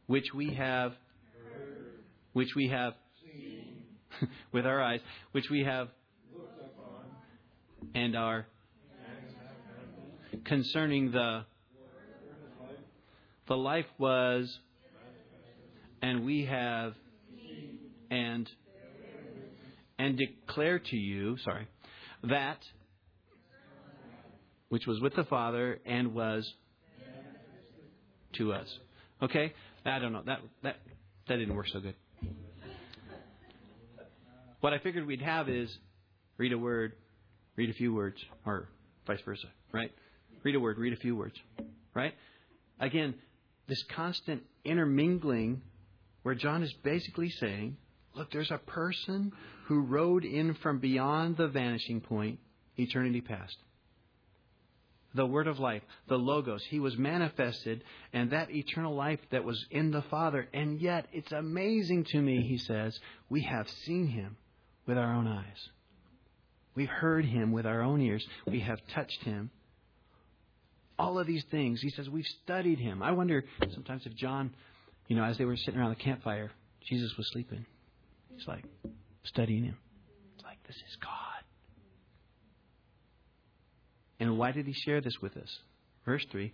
which 0.08 0.34
we 0.34 0.52
have, 0.54 0.94
which 2.32 2.48
we 2.56 2.68
have, 2.68 2.94
seen 3.22 4.28
with 4.52 4.66
our 4.66 4.82
eyes, 4.82 4.98
which 5.30 5.48
we 5.50 5.62
have, 5.62 5.88
and 7.94 8.16
are 8.16 8.46
concerning 10.44 11.12
the 11.12 11.44
the 13.46 13.56
life 13.56 13.86
was 13.98 14.58
and 16.02 16.24
we 16.24 16.44
have 16.46 16.94
and 18.10 18.50
and 19.98 20.18
declare 20.18 20.80
to 20.80 20.96
you 20.96 21.36
sorry 21.44 21.66
that 22.28 22.58
which 24.68 24.86
was 24.86 25.00
with 25.00 25.14
the 25.14 25.24
father 25.24 25.78
and 25.86 26.14
was 26.14 26.52
to 28.34 28.52
us. 28.52 28.66
Okay? 29.22 29.52
I 29.84 29.98
don't 29.98 30.12
know. 30.12 30.22
That 30.26 30.40
that 30.62 30.76
that 31.28 31.36
didn't 31.36 31.54
work 31.54 31.68
so 31.68 31.80
good. 31.80 31.94
What 34.60 34.72
i 34.72 34.78
figured 34.78 35.06
we'd 35.06 35.22
have 35.22 35.48
is 35.48 35.70
read 36.38 36.52
a 36.52 36.58
word 36.58 36.92
read 37.54 37.70
a 37.70 37.74
few 37.74 37.94
words 37.94 38.16
or 38.44 38.68
vice 39.06 39.20
versa 39.24 39.46
right? 39.72 39.92
Read 40.42 40.56
a 40.56 40.60
word 40.60 40.78
read 40.78 40.92
a 40.92 40.96
few 40.96 41.14
words 41.14 41.36
right? 41.94 42.14
Again 42.80 43.14
this 43.68 43.82
constant 43.94 44.42
intermingling 44.64 45.62
where 46.22 46.34
John 46.34 46.62
is 46.62 46.72
basically 46.82 47.30
saying, 47.30 47.76
look, 48.16 48.30
there's 48.30 48.50
a 48.50 48.58
person 48.58 49.32
who 49.66 49.80
rode 49.80 50.24
in 50.24 50.54
from 50.54 50.78
beyond 50.78 51.36
the 51.36 51.48
vanishing 51.48 52.00
point, 52.00 52.38
eternity 52.76 53.20
past. 53.20 53.56
The 55.14 55.26
Word 55.26 55.46
of 55.46 55.58
life, 55.58 55.82
the 56.08 56.18
Logos, 56.18 56.62
He 56.64 56.78
was 56.78 56.96
manifested, 56.98 57.84
and 58.12 58.30
that 58.30 58.50
eternal 58.50 58.94
life 58.94 59.20
that 59.30 59.44
was 59.44 59.64
in 59.70 59.90
the 59.90 60.02
Father. 60.02 60.46
And 60.52 60.80
yet, 60.80 61.06
it's 61.12 61.32
amazing 61.32 62.04
to 62.06 62.20
me, 62.20 62.42
he 62.42 62.58
says, 62.58 62.98
we 63.28 63.42
have 63.42 63.68
seen 63.84 64.08
Him 64.08 64.36
with 64.86 64.98
our 64.98 65.14
own 65.14 65.26
eyes. 65.26 65.68
We've 66.74 66.88
heard 66.88 67.24
Him 67.24 67.52
with 67.52 67.66
our 67.66 67.80
own 67.80 68.02
ears. 68.02 68.26
We 68.46 68.60
have 68.60 68.78
touched 68.94 69.22
Him 69.22 69.50
all 70.98 71.18
of 71.18 71.26
these 71.26 71.44
things. 71.50 71.80
He 71.80 71.90
says, 71.90 72.08
We've 72.08 72.26
studied 72.42 72.78
him. 72.78 73.02
I 73.02 73.12
wonder 73.12 73.44
sometimes 73.72 74.06
if 74.06 74.14
John, 74.14 74.54
you 75.08 75.16
know, 75.16 75.24
as 75.24 75.38
they 75.38 75.44
were 75.44 75.56
sitting 75.56 75.78
around 75.78 75.90
the 75.90 76.02
campfire, 76.02 76.50
Jesus 76.88 77.12
was 77.16 77.28
sleeping. 77.32 77.66
He's 78.36 78.46
like 78.46 78.64
studying 79.24 79.64
him. 79.64 79.76
It's 80.34 80.44
like, 80.44 80.62
This 80.66 80.76
is 80.76 80.96
God. 81.02 81.10
And 84.18 84.38
why 84.38 84.52
did 84.52 84.66
he 84.66 84.72
share 84.72 85.00
this 85.00 85.20
with 85.20 85.36
us? 85.36 85.58
Verse 86.04 86.24
3 86.30 86.52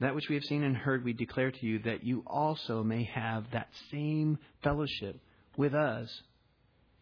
That 0.00 0.14
which 0.14 0.28
we 0.28 0.34
have 0.34 0.44
seen 0.44 0.62
and 0.62 0.76
heard, 0.76 1.04
we 1.04 1.12
declare 1.12 1.50
to 1.50 1.66
you, 1.66 1.80
that 1.80 2.04
you 2.04 2.22
also 2.26 2.82
may 2.82 3.04
have 3.04 3.44
that 3.52 3.68
same 3.90 4.38
fellowship 4.62 5.20
with 5.56 5.74
us. 5.74 6.08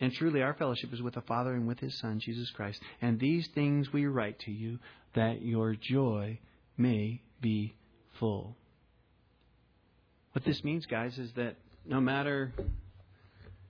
And 0.00 0.12
truly, 0.12 0.42
our 0.42 0.54
fellowship 0.54 0.92
is 0.92 1.00
with 1.00 1.14
the 1.14 1.22
Father 1.22 1.54
and 1.54 1.66
with 1.66 1.78
His 1.78 1.98
Son, 1.98 2.18
Jesus 2.20 2.50
Christ. 2.50 2.80
And 3.00 3.18
these 3.18 3.48
things 3.54 3.92
we 3.92 4.06
write 4.06 4.38
to 4.40 4.50
you, 4.50 4.78
that 5.14 5.42
your 5.42 5.76
joy 5.76 6.38
may 6.76 7.22
be 7.40 7.74
full. 8.18 8.56
What 10.32 10.44
this 10.44 10.64
means, 10.64 10.84
guys, 10.86 11.16
is 11.16 11.32
that 11.36 11.56
no 11.86 12.00
matter 12.00 12.52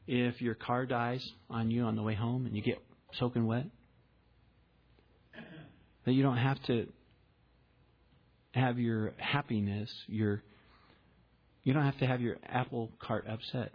if 0.07 0.41
your 0.41 0.55
car 0.55 0.87
dies 0.87 1.27
on 1.49 1.71
you 1.71 1.85
on 1.85 1.97
the 1.97 2.03
way 2.03 2.15
home 2.15 2.47
and 2.47 2.55
you 2.55 2.63
get 2.63 2.79
soaking 3.19 3.47
wet, 3.47 3.67
that 6.05 6.13
you 6.13 6.23
don't 6.23 6.37
have 6.37 6.63
to 6.65 6.87
have 8.53 8.79
your 8.79 9.13
happiness, 9.17 9.91
your 10.07 10.43
you 11.63 11.73
don't 11.73 11.85
have 11.85 11.99
to 11.99 12.07
have 12.07 12.21
your 12.21 12.37
apple 12.47 12.91
cart 13.01 13.27
upset. 13.29 13.73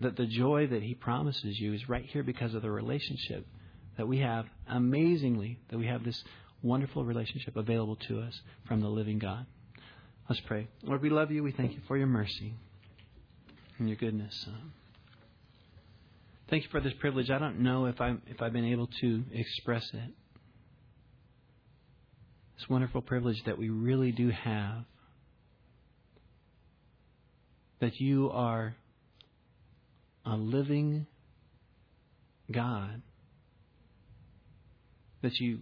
That 0.00 0.16
the 0.16 0.26
joy 0.26 0.68
that 0.68 0.82
he 0.82 0.94
promises 0.94 1.60
you 1.60 1.74
is 1.74 1.86
right 1.86 2.04
here 2.06 2.22
because 2.22 2.54
of 2.54 2.62
the 2.62 2.70
relationship 2.70 3.46
that 3.98 4.08
we 4.08 4.20
have 4.20 4.46
amazingly, 4.66 5.58
that 5.70 5.76
we 5.76 5.86
have 5.86 6.02
this 6.02 6.22
wonderful 6.62 7.04
relationship 7.04 7.56
available 7.56 7.96
to 8.08 8.20
us 8.20 8.40
from 8.66 8.80
the 8.80 8.88
living 8.88 9.18
God. 9.18 9.44
Let's 10.30 10.40
pray. 10.46 10.68
Lord, 10.82 11.02
we 11.02 11.10
love 11.10 11.30
you. 11.30 11.42
We 11.42 11.52
thank 11.52 11.72
you 11.72 11.80
for 11.86 11.98
your 11.98 12.06
mercy 12.06 12.54
and 13.80 13.88
your 13.88 13.96
goodness. 13.96 14.46
Thank 16.50 16.64
you 16.64 16.68
for 16.70 16.80
this 16.80 16.92
privilege. 17.00 17.30
I 17.30 17.38
don't 17.38 17.60
know 17.60 17.86
if 17.86 18.00
I'm 18.00 18.22
if 18.26 18.42
I've 18.42 18.52
been 18.52 18.66
able 18.66 18.88
to 19.00 19.24
express 19.32 19.88
it. 19.92 20.10
This 22.58 22.68
wonderful 22.68 23.00
privilege 23.00 23.42
that 23.46 23.56
we 23.56 23.70
really 23.70 24.12
do 24.12 24.28
have. 24.30 24.84
That 27.80 27.98
you 27.98 28.30
are 28.30 28.76
a 30.26 30.36
living 30.36 31.06
God. 32.52 33.00
That 35.22 35.40
you 35.40 35.60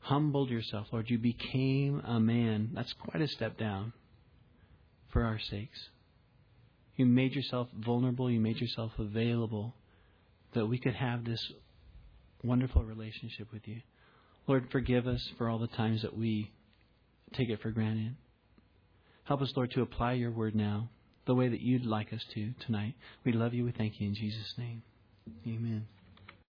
humbled 0.00 0.50
yourself, 0.50 0.86
Lord. 0.92 1.10
You 1.10 1.18
became 1.18 2.00
a 2.06 2.20
man. 2.20 2.70
That's 2.74 2.92
quite 2.92 3.22
a 3.22 3.28
step 3.28 3.58
down 3.58 3.92
for 5.08 5.24
our 5.24 5.40
sakes. 5.40 5.88
You 6.96 7.06
made 7.06 7.34
yourself 7.34 7.68
vulnerable. 7.78 8.30
You 8.30 8.40
made 8.40 8.58
yourself 8.58 8.92
available 8.98 9.74
that 10.54 10.66
we 10.66 10.78
could 10.78 10.94
have 10.94 11.24
this 11.24 11.52
wonderful 12.42 12.82
relationship 12.82 13.52
with 13.52 13.66
you. 13.66 13.80
Lord, 14.46 14.68
forgive 14.70 15.06
us 15.06 15.28
for 15.36 15.48
all 15.48 15.58
the 15.58 15.66
times 15.66 16.02
that 16.02 16.16
we 16.16 16.50
take 17.34 17.48
it 17.50 17.60
for 17.60 17.70
granted. 17.70 18.16
Help 19.24 19.42
us, 19.42 19.52
Lord, 19.56 19.72
to 19.72 19.82
apply 19.82 20.12
your 20.12 20.30
word 20.30 20.54
now 20.54 20.88
the 21.26 21.34
way 21.34 21.48
that 21.48 21.60
you'd 21.60 21.84
like 21.84 22.12
us 22.12 22.24
to 22.34 22.52
tonight. 22.64 22.94
We 23.24 23.32
love 23.32 23.52
you. 23.52 23.64
We 23.64 23.72
thank 23.72 24.00
you 24.00 24.06
in 24.06 24.14
Jesus' 24.14 24.54
name. 24.56 24.82
Amen. 25.46 25.95